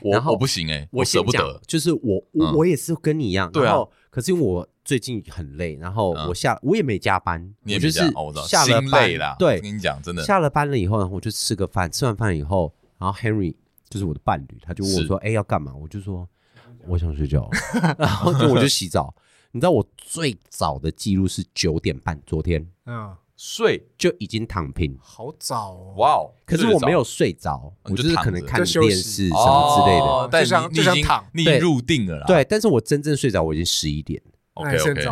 [0.01, 1.61] 我我不行哎，我舍不得。
[1.67, 3.77] 就是我我我也是跟你一样，对啊
[4.09, 8.11] 可是因为我最近很累，然后我下我也没加班，我就是
[8.47, 9.37] 下了班了。
[9.39, 13.55] 对，跟你讲真的，下了班了以后，然后我就吃个饭，吃完饭以后，然后 Henry
[13.91, 16.27] 就是我的伴侣，他就问我说：“哎，要干嘛？”我就说
[16.89, 17.47] ：“我想睡觉。
[17.99, 19.15] ”然后我就洗澡。
[19.51, 25.95] 你知道我最早的记录是九点半，昨天嗯睡就已经躺平，好早哦！
[25.99, 30.29] 哇哦，可是我没有睡着，我就是可能看电视什么之类的。
[30.33, 32.25] 但是你已经你已经入定了啦。
[32.27, 34.23] 对，但是我真正睡着我已经十一点。
[34.59, 35.07] OK OK，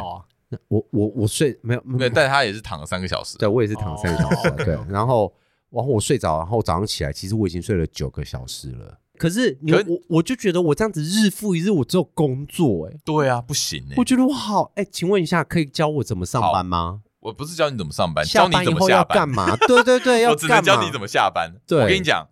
[0.68, 3.36] 我我我睡没有没有，但他也是躺了三个小时。
[3.38, 4.64] 对，我也是躺了三个小时。
[4.64, 5.32] 对，然后
[5.70, 8.98] 然后我睡着，然后早上起来，其实我已经睡了九个小时了。
[9.18, 12.96] 可是你我我就觉得我这样子日复一日，我只有工作哎。
[13.04, 13.94] 对啊，不行哎。
[13.96, 17.00] 我觉得我好哎，请问一下，可以教我怎么上班吗？
[17.20, 19.56] 我不是教你怎么上班，教你怎么下班干嘛？
[19.66, 21.52] 对对对， 要我只能教你怎么下班。
[21.66, 22.24] 对，我跟你讲，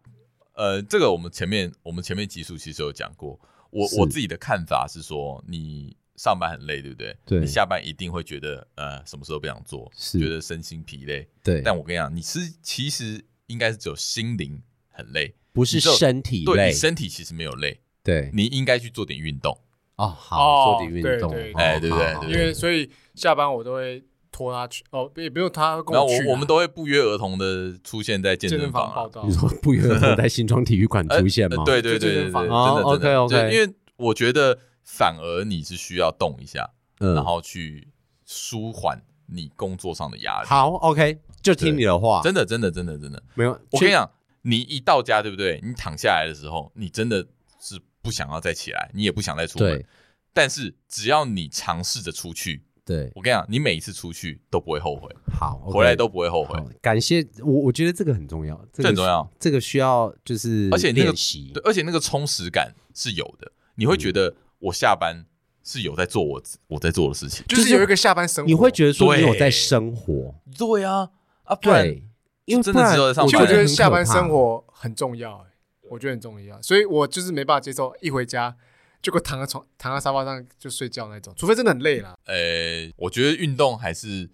[0.55, 3.41] 呃，这个我们前面我们前面集数其实有讲过。
[3.71, 7.17] 我我自己的看法是说，你上班很累，对不对？
[7.25, 7.41] 对。
[7.41, 11.29] 你下班一定会觉得呃，什么时候不想做，是觉得身心疲累。
[11.43, 11.61] 对。
[11.62, 16.55] 但我跟你讲，你是其实应该是只有心灵很累，不是身体累。
[16.55, 17.81] 对，你身体其实没有累。
[18.03, 18.31] 对。
[18.33, 19.59] 你应该去做点运动。
[19.97, 21.33] 哦，好，做点运动。
[21.55, 22.33] 哎，对不对？
[22.33, 24.05] 因为所以下班我都会。
[24.37, 26.17] 拖他去哦，也不用他跟我去。
[26.17, 29.23] 然后我们都会不约而同的出现在健身房报道。
[29.25, 31.62] 你说不约而同在新庄体育馆出现吗？
[31.65, 33.55] 对对对对，真的 OK OK。
[33.55, 37.89] 因为我觉得反而你是需要动一下，然后去
[38.24, 40.49] 舒缓你工作上的压力。
[40.49, 42.20] 好 OK，就听你的话。
[42.22, 43.51] 真的真的真的真的没有。
[43.70, 44.09] 我跟你讲，
[44.43, 45.61] 你一到家对不对？
[45.64, 47.26] 你躺下来的时候，你真的
[47.61, 49.85] 是不想要再起来，你也不想再出门。
[50.32, 52.62] 但是只要你尝试着出去。
[52.87, 56.62] 对，我跟你讲，你每一次出去都不会后悔，好，回来都不会后悔。
[56.82, 65.25] 感谢我，我觉得这个很重要，这个很重要，这个需要就是而且练习，对，而且那个充实感是有的，你会觉得我下班
[65.62, 71.11] 是有在做我我在做的事情，就是有一个下班生活，你会觉得说你有在生活，对啊，
[71.45, 72.03] 啊，对，
[72.45, 75.45] 因为真的只有在上班，其实我觉得下班生活很重要，
[75.91, 78.57] 我觉得很重要，所以我就是没办法接受一回家。
[79.05, 82.19] 就会躺在床，躺在沙发上就睡觉那种，除非真的很累了。
[82.25, 84.31] 呃、欸，我觉得运动还是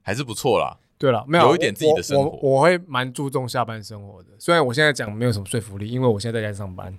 [0.00, 0.78] 还是不错啦。
[0.96, 4.30] 对了，没有，有一点自己的生活，我，我，我会蛮注重下班生活的。
[4.38, 6.98] 虽然我现在讲没有什么说服力，因为我现在在家上班，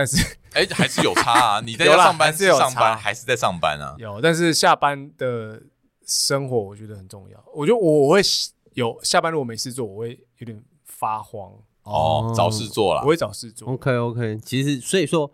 [0.00, 0.16] 但是
[0.54, 1.60] 哎、欸，还是有差啊。
[1.66, 3.94] 你在家上班是上班还是在上班啊？
[3.98, 5.62] 有，但是下班的
[6.06, 7.44] 生活我觉得很重要。
[7.54, 8.22] 我觉得我我会
[8.72, 13.68] 有下班如果没事做，我会有点发慌哦，找事做了，我会找事做。
[13.68, 15.30] OK OK，其实所以说。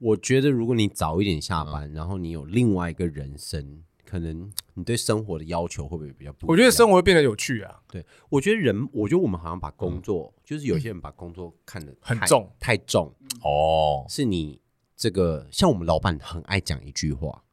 [0.00, 6.48] 我觉得，如果你早一点下班，嗯、然后你有另外一个人生，可能你对生活的要求会不会比较不一样？
[6.48, 7.78] 我觉得生活会变得有趣啊。
[7.92, 14.06] 对，我觉得人，我觉得我们好像把工作，嗯、就是有些人把工作看得很重，太重哦。
[14.08, 14.58] 是你
[14.96, 17.44] 这个，像我们老板很爱讲一句话。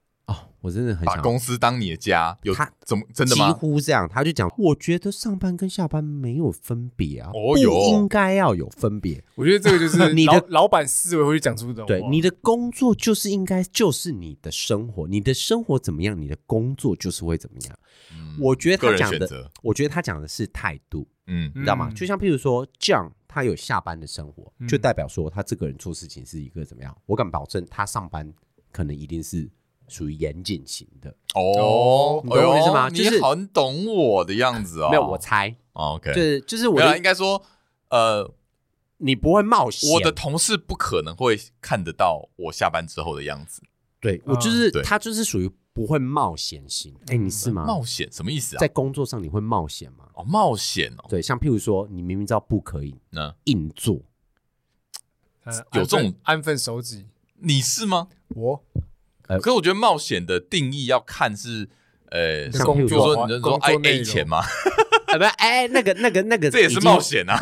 [0.65, 3.47] 哦，我真的很想把公司当你的家，有他怎么真的吗？
[3.47, 9.23] 几乎这样，他就讲，我觉得上班跟下班没有分别啊，哦应该要有分别。
[9.35, 17.79] 我觉得这个就是 你的老板思维会讲出这种，对，你的工作就是应该就是你的生活，你的生活怎么样，你的工作就是会怎么样。
[18.39, 21.91] 我觉得他讲的，我觉得他讲的是态度，嗯，你知道吗？
[21.95, 26.95] 就像譬如说，John 他有下班的生活，就代表说他这个人做事情是一个怎么样？
[27.05, 28.31] 我敢保证，他上班
[28.71, 29.49] 可能一定是。
[29.87, 32.89] 属于严谨型的哦，你懂我意思吗？
[32.89, 34.89] 就是很懂我的样子哦。
[34.89, 35.55] 没有，我猜。
[35.73, 37.41] OK，就是就是我应该说，
[37.89, 38.33] 呃，
[38.97, 39.91] 你不会冒险。
[39.91, 43.61] 我的同事不可能会看得到我下班之后的样子。
[43.99, 46.95] 对，我就是他，就是属于不会冒险型。
[47.07, 47.65] 哎，你是吗？
[47.65, 48.59] 冒险什么意思啊？
[48.59, 50.05] 在工作上你会冒险吗？
[50.13, 51.05] 哦，冒险哦。
[51.09, 53.99] 对，像譬如说，你明明知道不可以，那硬做，
[55.73, 57.05] 有这种安分守己。
[57.39, 58.07] 你是吗？
[58.35, 58.63] 我。
[59.27, 61.67] 可是我觉得冒险的定义要看是，
[62.11, 64.37] 呃，工作说你说爱 A 钱吗？
[65.07, 67.39] 啊，不，哎，那个那个那个， 这也是冒险啊，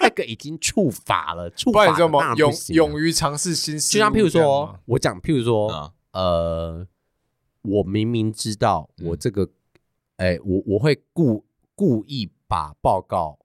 [0.00, 6.86] 那个已经触法了，触法了，那勇勇于尝试新事，就像譬如说，我讲譬如说，呃，
[7.62, 9.48] 我明明知道我这个，
[10.16, 11.44] 哎，我我会故
[11.74, 13.38] 故意把报告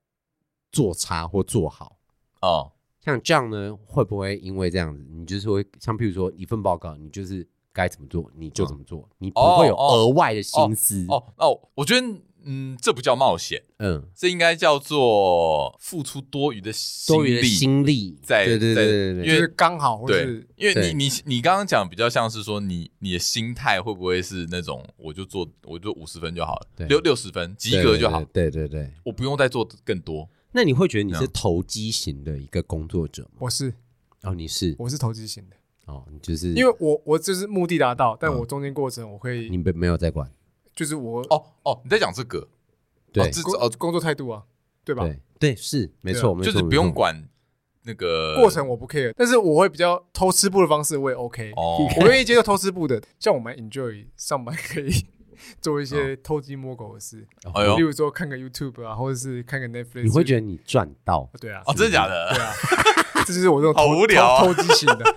[0.72, 1.98] 做差或做好
[2.40, 2.72] 哦，
[3.04, 7.46] 像这样呢，会不会因为这样子，你就是会像譬如说一份报告，你就是。
[7.76, 11.04] 该怎么做你就怎么做，你不会有额外的心思。
[11.08, 11.22] 哦。
[11.36, 12.06] 哦，我觉得，
[12.44, 18.18] 嗯，这不叫冒险，嗯，这应该叫做付出多余的心力，心力。
[18.22, 30.26] 在对对对对，因为刚好，对，因为你你你刚刚讲比较像是说，你你的心态会不会是那种，我就做我就五十分就好了，六六十分及格就好，对对对，我不用再做更多。
[30.52, 33.40] 那你会觉得你是投机型的一个工作者吗？
[33.40, 33.74] 我是，
[34.22, 35.55] 哦，你是，我是投机型的。
[35.86, 40.30] 哦，就是因为我我就是目的达到，但我中间过程我会你没没有在管，
[40.74, 42.48] 就是我哦哦你在讲这个，
[43.12, 43.24] 对，
[43.58, 44.42] 哦工作态度啊，
[44.84, 45.04] 对吧？
[45.04, 47.28] 对对是没错，就是不用管
[47.82, 54.90] 那个过程我不 care，但是我会比较偷吃布的方式我也 OK，我愿意接受偷吃布的，像我们 enjoy 上班可以
[55.62, 57.18] 做一些偷鸡摸狗的事，
[57.76, 61.30] 例如说看个 YouTube 啊，或者是看个 Netflix，你会觉得你赚到？
[61.40, 62.32] 对啊，哦真的假的？
[62.34, 62.52] 对啊，
[63.24, 65.14] 这就是我这种好无聊偷鸡型的。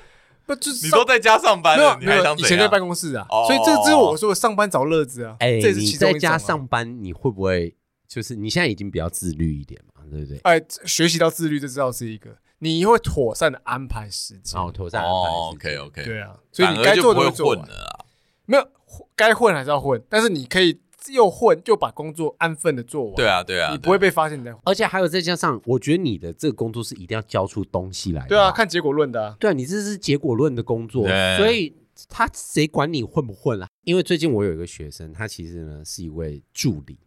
[0.49, 5.35] 不就是你都在家上班，没有以前在办公室啊，所以这这是我说的上班找乐子啊。
[5.39, 7.75] 哎，你在家上班，你会不会
[8.07, 10.39] 就是你现在已经比较自律一点嘛，对不对？
[10.39, 15.29] 哎，学习到自律就知道是一个，你会妥善的安排时间，哦，妥善安排。
[15.29, 18.05] OK OK，对啊，所以你该做的会做完了啊。
[18.47, 18.67] 没有
[19.15, 23.15] 该混还是要混，但是你可以又混就把工作安分的做完。
[23.15, 24.55] 对啊，对啊，你不会被发现的。
[24.63, 28.29] 而且还有再加上，我觉得你的这个工作是一定要交出东西来的。
[28.29, 29.35] 对啊，看结果论的。
[29.39, 31.73] 对啊，你这是结果论的工作，所以
[32.07, 33.67] 他谁管你混不混啊？
[33.83, 36.97] 因为最近我有一个学生，他其实呢是一位助理，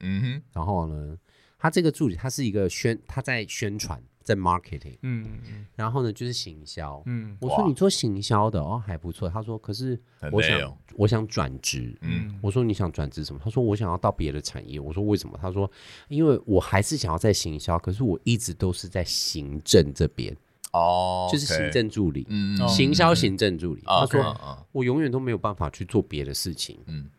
[0.00, 1.16] 嗯哼，然后呢，
[1.58, 4.02] 他这个助理他是一个宣，他在宣传。
[4.22, 8.60] 在 marketing，嗯嗯嗯，然后呢就是行销，嗯，我说你做行销的？
[8.60, 9.98] 哦还不错，他说可是
[10.30, 13.40] 我想我想转职，嗯，我说你想转职什么？
[13.42, 15.38] 他说我想要到别的产业，我说为什么？
[15.40, 15.70] 他说
[16.08, 20.36] 因为我还是想要在行销，可是我一直都是在行政这边，
[20.72, 27.10] 哦，就是行政助理，嗯，行销行政助理，他说我永远都没有办法去做别的事情，嗯，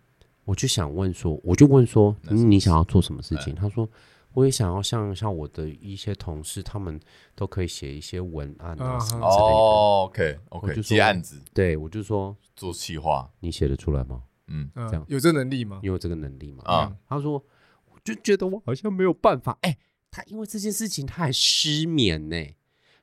[0.46, 3.54] 我就想问说，我就问说你想要做什么事情？
[3.54, 3.88] 他说。
[4.34, 7.00] 我也想要像像我的一些同事，他们
[7.36, 9.56] 都可以写一些文案啊什么之类的。
[9.56, 11.42] 哦，OK OK，接案子。
[11.54, 14.24] 对，我就说做企划，你写得出来吗？
[14.48, 15.80] 嗯，这样有这能力吗？
[15.82, 16.64] 你有这个能力吗？
[16.66, 17.34] 啊，他说，
[17.86, 19.58] 我就觉得我好像没有办法。
[19.62, 19.78] 哎，
[20.12, 22.36] 他因为这件事情他还失眠呢。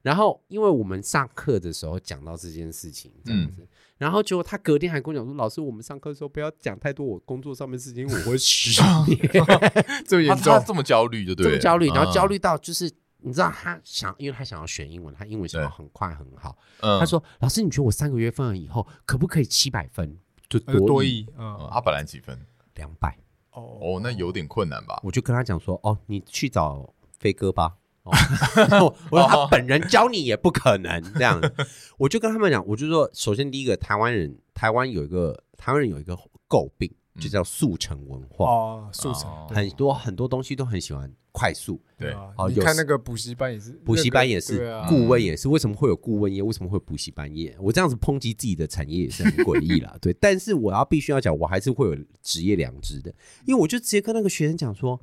[0.02, 3.68] 然后，因为我们上课的时候讲到这件事情，这样子。
[4.00, 9.20] 然后结果他隔天还跟我讲说：“老师，我们上课的时候不要讲太多我工作上面的事情，我会失 眠。
[10.08, 16.56] ”这么严重，他这么焦虑，就对，这么焦虑，然后焦虑到就是你知道他想，因为他想要学英文，他英文想要很快很好。
[16.80, 20.18] 他说：“老师，你觉得我三个月份了以后可不可以七百分？
[20.48, 21.26] 就多一？
[21.36, 22.40] 嗯，他本来几分？
[22.76, 23.14] 两百。
[23.52, 24.98] 哦哦，那有点困难吧？
[25.02, 28.12] 我就跟他讲说：哦，你去找飞哥吧。”哦，
[29.10, 31.40] 我说他本人教你也不可能这样，
[31.98, 36.16] 我就跟他们讲，我就说，首先第一个，台湾人，台湾有一个台湾人有一个
[36.48, 36.90] 诟病，
[37.20, 38.46] 就叫速成文化。
[38.46, 39.30] 哦，速成。
[39.48, 46.42] 很多很多东西都很喜欢快速，对，哦，你看那个补习班也是，补习班也是，顾问也是，为什么会有顾问业？
[46.42, 47.54] 为什么会补习班业？
[47.60, 54.98] 我这样子抨击自己的产业也是很诡异啦， 对，但是我要必须要讲，我还是会有职业良知的，因为我就直接跟那个学生讲说。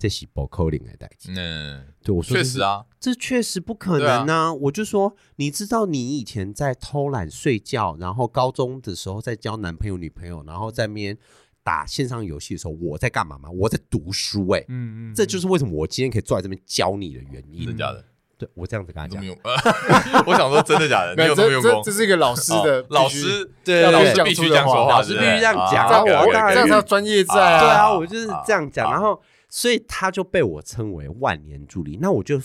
[0.00, 1.30] 这是不可能的代志。
[1.36, 4.50] 嗯，对我说，确实啊，这确实不可能啊！
[4.54, 11.18] 我就说，你知道你以前在偷懒睡觉，然后高中的时候在交男朋友女朋友，然后在那边
[11.62, 13.50] 打线上游戏的时候，我在干嘛吗？
[13.50, 17.66] 我在读书哎，嗯嗯，这就是为什么我今天可以坐在这边教你的原因。
[17.66, 18.02] 真的假的？
[18.38, 19.22] 对我这样子跟他讲，
[20.26, 21.12] 我想说真的假的？
[21.20, 27.60] 没有这么用功，这是一个老师的老师，对老师必须这样说话，老师必须这样讲，我当然这样才专业在啊。
[27.60, 29.20] 对啊，我就是这样讲，然后。
[29.50, 31.98] 所以他就被我称为万年助理。
[32.00, 32.40] 那我就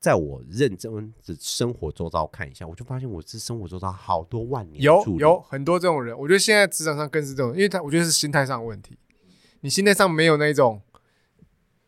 [0.00, 6.18] 在我认真的生活周遭看一下，我就发现我这生活周遭好多万年助理，有有很多这种人。
[6.18, 8.96] 我觉得现在职场上更是这种，因为他我觉得是心态上的问题。
[9.60, 10.80] 你心态上没有那种，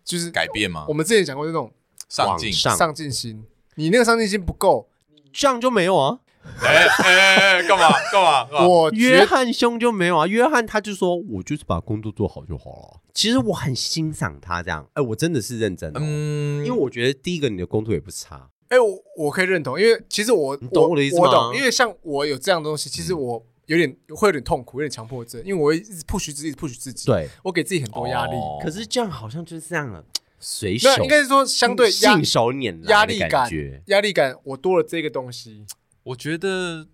[0.05, 0.85] 就是改变吗？
[0.89, 1.73] 我们之前讲过这种
[2.09, 3.45] 上进上进心，
[3.77, 4.91] 你那个上进心不够，
[5.33, 6.21] 这样就没有啊。
[6.63, 8.67] 哎哎，干嘛干嘛？
[8.67, 10.27] 我约翰兄就没有啊。
[10.27, 13.01] 约翰他就说，我就是把工作做好就好了。
[13.13, 16.01] 其实我很欣赏他这样，哎，我真的是认真的。
[16.03, 18.49] 嗯，因为我觉得第一个你的工作也不差。
[18.69, 21.23] 哎，我我可以认同，因为其实我你懂我的意思吗？
[21.23, 27.07] 我懂，因为像我有这样的东西，其实我有点会有点痛苦，有点强迫症，因为我一直 push 自己，push 自己。
[27.07, 28.33] 对，我给自己很多压力。
[28.63, 30.05] 可是这样好像就是这样了，
[30.39, 33.51] 随手应该是说相对信手拈来压力感，
[33.87, 35.67] 压力感，我多了这个东西，
[36.05, 36.89] 我觉得。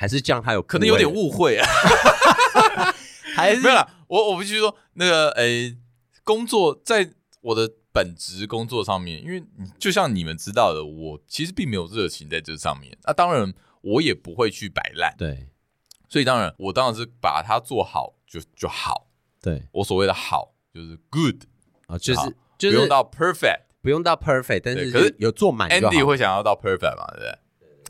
[0.00, 1.66] 还是这样，他有可能有点误会啊，
[3.34, 4.04] 还是没有啦。
[4.06, 5.76] 我我必须说，那个诶、欸，
[6.22, 9.42] 工作在我的本职工作上面，因为
[9.76, 12.96] 就像你们知道的，我其实并没有热情在这上面。
[13.02, 15.12] 那、啊、当然，我也不会去摆烂。
[15.18, 15.48] 对，
[16.08, 19.08] 所以当然，我当然是把它做好就就好。
[19.42, 21.42] 对，我所谓的好就是 good
[21.88, 25.68] 啊，就是就是不用到 perfect，不用到 perfect，但是可是有做满。
[25.68, 27.04] Andy 会想要到 perfect 嘛？
[27.16, 27.38] 对不对？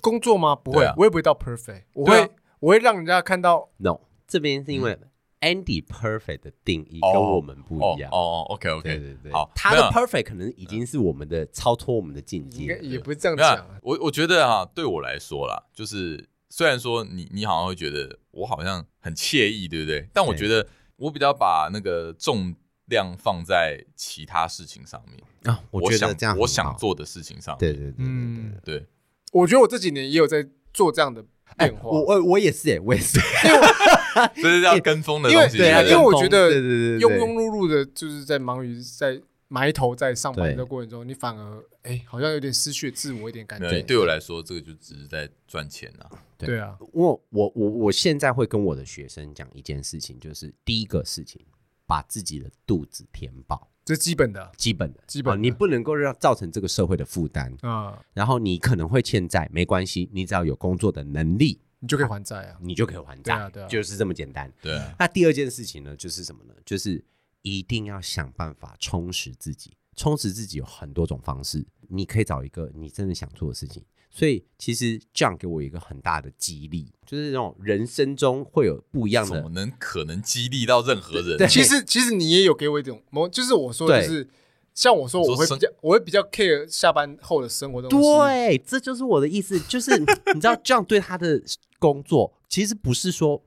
[0.01, 0.55] 工作吗？
[0.57, 1.85] 不会啊，我也不会到 perfect。
[1.95, 2.31] 我会，
[2.61, 3.71] 我会让人家看到。
[3.79, 4.99] No，这边是因为
[5.41, 8.11] Andy perfect 的定义跟我们不一样。
[8.11, 9.33] 哦，OK，OK，对对对。
[9.33, 12.63] 好，他的 perfect 可能已经是我们的超脱我们的境界。
[12.63, 13.65] 应该也不是这样讲。
[13.83, 20.09] 我我觉得啊，对我来说啦，就是虽然说你你好像会觉得我好像很惬意，对不对？
[20.13, 22.53] 但我觉得我比较把那个重
[22.87, 25.23] 量放在其他事情上面
[25.55, 25.63] 啊。
[25.71, 27.57] 我觉得这样，我想做的事情上。
[27.59, 28.87] 对对对对对。
[29.33, 31.24] 我觉得我这几年也有在做这样的
[31.57, 33.18] 变化，我我我也是哎，我也是，
[34.37, 35.59] 这是要跟风的东西。
[35.59, 36.51] 对啊，因为我觉得
[36.99, 43.81] 庸庸碌碌的，就是在忙于在埋头在上班的过程中，你反而哎，好像有点失去自我一点感觉。
[43.83, 46.11] 对我来说，这个就只是在赚钱啊。
[46.37, 51.41] 对啊，我我我我现在会跟我的学生讲一件事情，就是第一个事情，
[51.87, 53.68] 把自己的肚子填饱。
[53.89, 55.43] 这是基本的，基本的，基本。
[55.43, 57.99] 你不能够让造成这个社会的负担啊。
[58.12, 64.53] 然后你可能会欠债，没关系，你只要有工作的能力，你就可以还债啊，你就可以还债，对啊，对啊，就是这么简单。
[64.61, 64.78] 对。
[64.99, 66.53] 那第二件事情呢，就是什么呢？
[66.66, 67.03] 就是
[67.41, 69.72] 一定要想办法充实自己。
[69.97, 73.82] 充实自己有很多种方式，你可以找一个你真的想做的事情。
[74.11, 81.37] 所以其实这样给我一个很大的激励，就是那种人生中会有不一样的，怎么能可能激励到任何人？
[81.37, 84.29] 对，其实其实你也有给我一种，就是我说的是，
[84.75, 87.97] 像我说我会比较，我会比较 care 下班后的生活东西。
[87.97, 90.07] 对，这就是我的意思，就是你
[90.41, 91.41] 知道这样对他的
[91.79, 93.45] 工作，其实不是说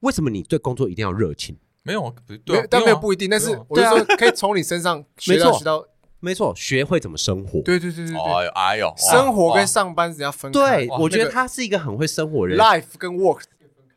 [0.00, 1.58] 为什么你对工作一定要热情。
[1.82, 2.12] 没有，
[2.44, 3.30] 对、啊，但没有不一定。
[3.30, 5.86] 但是我就说，可以从你身上学到学到，
[6.20, 7.60] 没错，学会怎么生活。
[7.62, 8.20] 对对对对对。
[8.20, 10.58] 哎呦，哎呦，生活跟上班是要分开。
[10.58, 12.58] 对，我觉得他是一个很会生活的人。
[12.58, 13.42] Life 跟 work。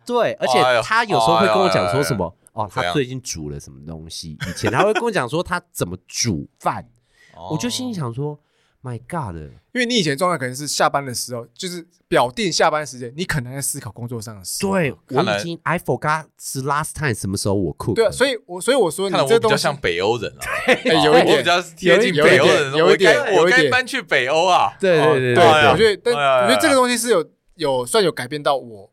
[0.05, 4.31] 对，而且他有时候会跟我讲说什么，哦，他最近煮了什么东西。
[4.47, 6.87] 以前他会跟我讲说他怎么煮饭，
[7.51, 8.39] 我就心里想说。
[8.81, 9.35] My God！
[9.73, 14.61] 因为你以前状态可能是下班的时候，就是表定下班时间，你可能在思考工作上的事。
[14.61, 17.95] 对，我已经 I forgot 是 last time 什么时候我 cook。
[17.95, 20.45] 对啊，所以我所以我说你这我比较像北欧人啊，
[21.03, 24.71] 有一点比较贴近北欧人，有一点，我该搬去北欧啊。
[24.79, 26.13] 对对对对，我觉得，但
[26.43, 28.89] 我觉得这个东西是有有算有改变到我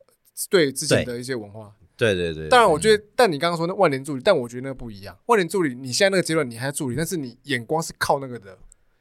[0.51, 1.73] 对之前的一些文化。
[1.97, 5.17] 对对对，当然我觉得，但你刚刚说那万年助理，但我觉得那个不一样。
[5.27, 8.59] 万年助理，你现在那个阶段你还助理，但是你眼光是靠那个的。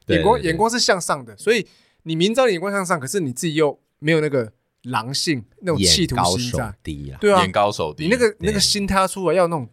[0.08, 1.66] 眼光眼光是向上的，所以
[2.04, 4.52] 你明知道眼光向上，可是你自己又没有那个
[4.84, 6.74] 狼性那种企图心在，
[7.20, 9.68] 对啊，眼高手低，你那个那个心他出来要那种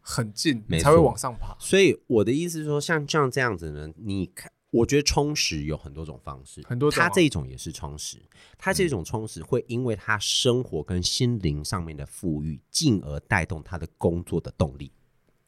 [0.00, 1.54] 很近，才会往上爬。
[1.58, 8.16] 所以我的意思是说，像这样这样子呢，你看，我觉得充实有很多种方式，很多他这一种也是充实，
[8.56, 14.90] 他这种充实会因为他生活跟心灵上面的富裕，进而带动他的工作的动力。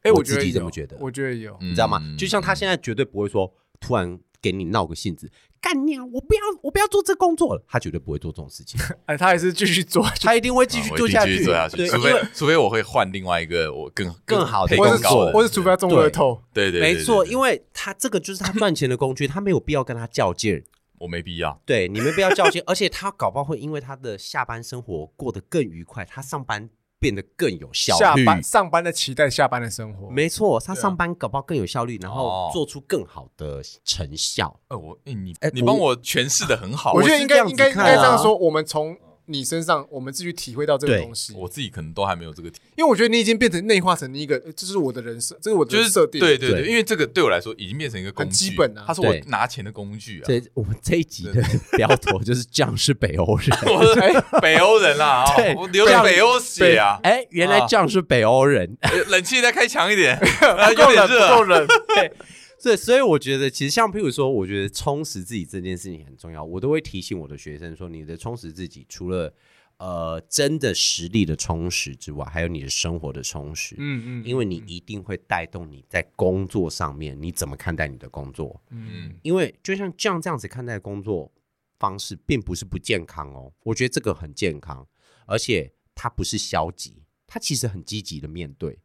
[0.03, 2.01] 哎，我自己这么觉得，我觉得有，你知道吗？
[2.17, 4.19] 就像他现在绝对不会说突然。
[4.43, 5.29] 给你闹个性子，
[5.61, 6.05] 干你啊！
[6.05, 7.65] 我不要，我不要做这工作了。
[7.67, 8.79] 他绝对不会做这种事情。
[9.07, 11.43] 哎，他还是继续做，他一定会继续做下去。
[11.43, 16.41] 除非除非我会换另外一个我更更好的工作，或者除非他中乐透。
[16.53, 20.63] 对对，没错，因为他这个就是他赚钱的工具，他没有必要跟他较劲。
[21.01, 26.71] 我没必要，对，你没必要较劲，而且他搞不好会因为他的下班生活过得更愉快，他上班。
[26.99, 28.25] 变得更有效率。
[28.25, 30.09] 下班上班的期待，下班的生活。
[30.11, 34.59] 没错，他上班搞不好更有效率，然后做出更好的成效。
[34.69, 36.93] 呃，我，你，你帮我诠释的很好。
[36.93, 38.97] 我觉得应该应该应该这样说，我们从。
[39.27, 41.35] 你身上，我们自己体会到这个东西。
[41.35, 46.21] 我自己可能都还没有这个体，因为我觉得你已经变成内化成一个，这是我的人设，这是我的设定。
[46.21, 50.25] 对对对，因为这个对我来说已经变成一个工具，基本啊，它是我拿钱的工具啊。
[50.27, 51.43] 这，我们这一集的
[51.77, 55.25] 标题就是 “酱是北欧人”，我是北欧人啊，
[55.57, 56.99] 我流着北欧血啊。
[57.03, 58.77] 哎，原来酱是北欧人，
[59.09, 60.19] 冷气再开强一点，
[60.77, 61.67] 够冷，够冷。
[61.95, 62.13] 对。
[62.63, 69.33] 对，所以我觉得其实像譬如说，我觉得充实自己这件事情很重要，我都会提醒我的学生说，你的充实自己除了
[69.79, 73.75] 呃，真的实力的充实之外，还有你的生活的充实。
[73.79, 78.59] 嗯嗯，因为你一定会带动你在工作上面，你怎么看待你的工作？
[78.71, 81.31] 嗯，因为就像这样这样子看待工作
[81.79, 83.53] 方式，并不是不健康哦。
[83.65, 84.89] 我觉得这个很健康，
[85.27, 88.79] 而且它不是消极，它其实很积极的面对。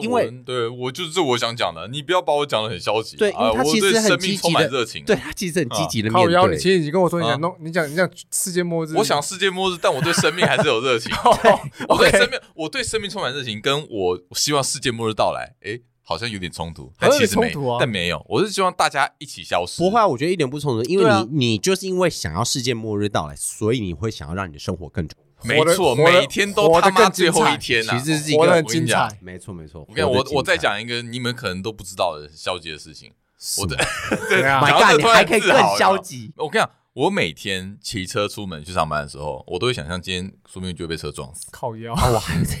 [0.00, 3.16] 因为对我就是这我想讲的，你不要把我讲的很消极。
[3.16, 5.04] 对，因为他其实很积极的热情。
[5.04, 6.56] 对他其实很积极的面对。
[6.58, 8.94] 其实你跟我说你想弄，你讲你讲世界末日。
[8.96, 11.12] 我想世界末日，但我对生命还是有热情。
[11.88, 16.92] 我对生命，我对生命充满热情，跟我希望世界末日到来，哎，好像有点冲突。
[16.98, 19.82] 但其实没，但没有，我是希望大家一起消失。
[19.82, 25.08] 不会啊，我觉得一点不冲突，因为你你就是因为想要世界末日到来，所以你会想要让你的生活更。
[25.44, 29.18] 没错，每天都他妈最后一天呐，其实是一个很精彩。
[29.20, 33.12] 没错没错，我跟我我再讲一个你们可能都不知道的消极的事情。
[33.58, 33.76] 我的，
[34.32, 36.32] My God，你还可以更消极。
[36.36, 41.48] 我跟你讲，我每天骑车出门去上班的时候，我都会想象今天说不定就会被车撞死。
[41.50, 42.56] 靠腰，我还在。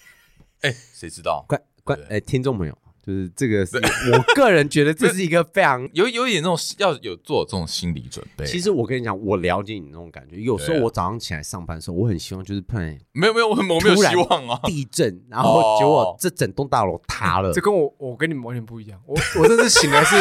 [0.62, 1.44] 哎，谁知道？
[1.46, 2.78] 关关哎，听众朋友。
[3.04, 8.46] 就是这个是，我个人觉得这是一个非常有有一点那种要有做这种心理准备。
[8.46, 10.36] 其实我跟你讲，我了解你那种感觉。
[10.36, 12.80] 有时候我早上起来上班的时候，我很希望就是碰
[13.12, 17.52] 没有没有我没有希望啊，地震，然后结果这整栋大楼塌了。
[17.52, 18.98] 这跟我我跟你们完全不一样。
[19.04, 20.16] 我我这次醒来是，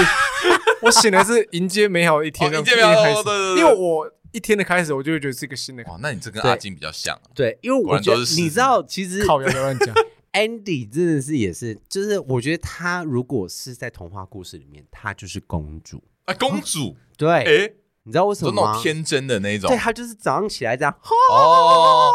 [0.81, 3.59] 我醒来是迎接美好的一天，迎接美好的开始。
[3.59, 5.84] 因为我一天的开始，我就会觉得是一个新的。
[5.84, 7.17] 哦，那你这跟阿金比较像。
[7.34, 9.95] 对，因为我觉得你知道，其实靠，不要乱讲。
[10.34, 17.73] Andy 真的是也是，就是我觉得他如果是在童话故事里面，她就是公主啊，公主对，哎，
[18.03, 18.61] 你知道为什么吗？
[18.65, 20.91] 那种天真的那种，对，她就是早上起来这样，
[21.29, 22.11] 哦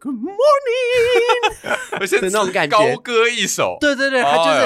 [0.00, 0.40] ，Good morning，
[2.20, 4.60] 的那种感觉，高歌一首，对对对，她就是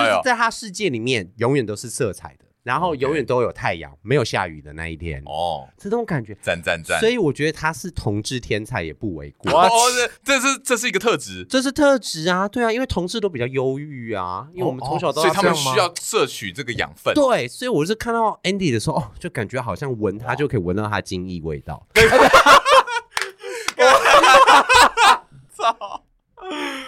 [0.00, 7.00] 就是在她世界里面永远都是色彩的然后永远都有太阳，没有下雨的那一天哦，这种感觉赞赞赞。
[7.00, 9.50] 所以我觉得他是同志天才也不为过。
[9.50, 17.14] 哦，这这是这是一个特质，这是特质啊，对啊，因为同志都比较忧郁啊，因为我们从小都所以他们需要摄取这个养分。
[17.14, 21.86] 对，所以我是看到 Andy 的时候，哦，就感觉好像闻他就可以闻到他精液味道。
[25.56, 26.02] 操！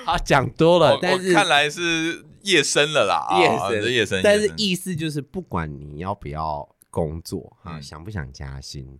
[0.04, 2.26] 好讲多了，但是看来是。
[2.42, 4.20] 夜深了啦，夜深，夜深。
[4.22, 8.98] 但是意思就是，不管你要不要工作啊，想不想加薪，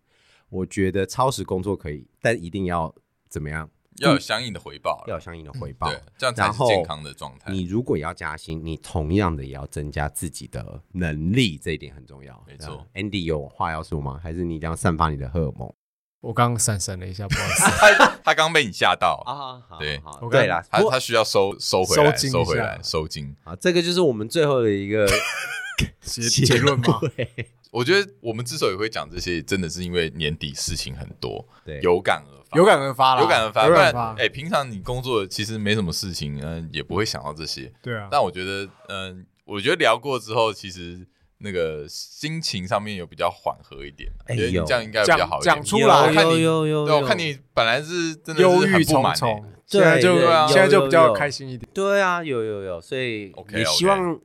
[0.49, 2.95] 我觉得超时工作可以，但一定要
[3.28, 3.68] 怎么样？
[3.97, 7.53] 要有相应的回报，要有相应的回报，对，这样才是健康的状态。
[7.53, 12.43] 你如果要加薪，你同样的也要增加自己的能力，这一点很重要。
[12.47, 14.18] 没错，Andy 有话要说吗？
[14.22, 15.74] 还是你一定要散发你的荷尔蒙？
[16.20, 17.62] 我刚刚闪神了一下，不好意思，
[17.98, 19.56] 他他刚被你吓到啊！
[19.78, 20.00] 对，
[20.30, 23.56] 对啦，他他需要收收回来，收回来，收紧啊！
[23.56, 25.08] 这个就是我们最后的一个
[26.02, 27.00] 结结论吗？
[27.72, 33.68] 我觉得我们之所以会讲这些，真的是因为年底事情很多，对，有感而发，有感而发，有感而发。
[33.68, 37.72] 不然，哎，平常你工作其实没什么事情，嗯，也不会想到这些。
[37.80, 38.08] 对啊。
[38.10, 41.06] 但我觉得，嗯，我觉得聊过之后，其实。
[41.43, 45.55] 那个心情上面有比较缓和一点，觉得你这样应该比较好一点。
[45.55, 50.18] 讲出来，有有有，对，我看你本来是真的忧郁重重，现在就
[50.49, 51.68] 现在就比较开心一点。
[51.72, 54.20] 对啊，有有有，所以也希望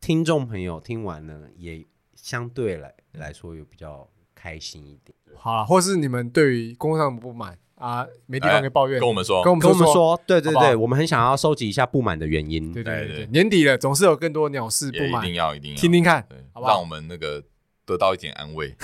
[0.00, 1.84] 听众朋友听完了也
[2.14, 5.14] 相对来来说有比较开心一点。
[5.36, 7.58] 好了，或是你们对于工作上不满。
[7.78, 9.62] 啊，没地方可以抱怨，跟我们说，跟我们
[9.92, 12.72] 说，对对对，我们很想要收集一下不满的原因。
[12.72, 15.76] 对对对，年底了，总是有更多鸟事不满，一定要一定要。
[15.76, 16.72] 听听看，好不好？
[16.72, 17.42] 让我们那个
[17.86, 18.74] 得到一点安慰。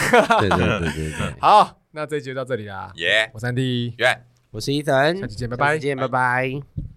[0.41, 2.93] 对对对对对， 好，那这一集就到这里啦。
[2.95, 4.21] 耶，我是安迪，耶，
[4.53, 6.94] 我是伊森，下期见，拜拜，见，拜拜。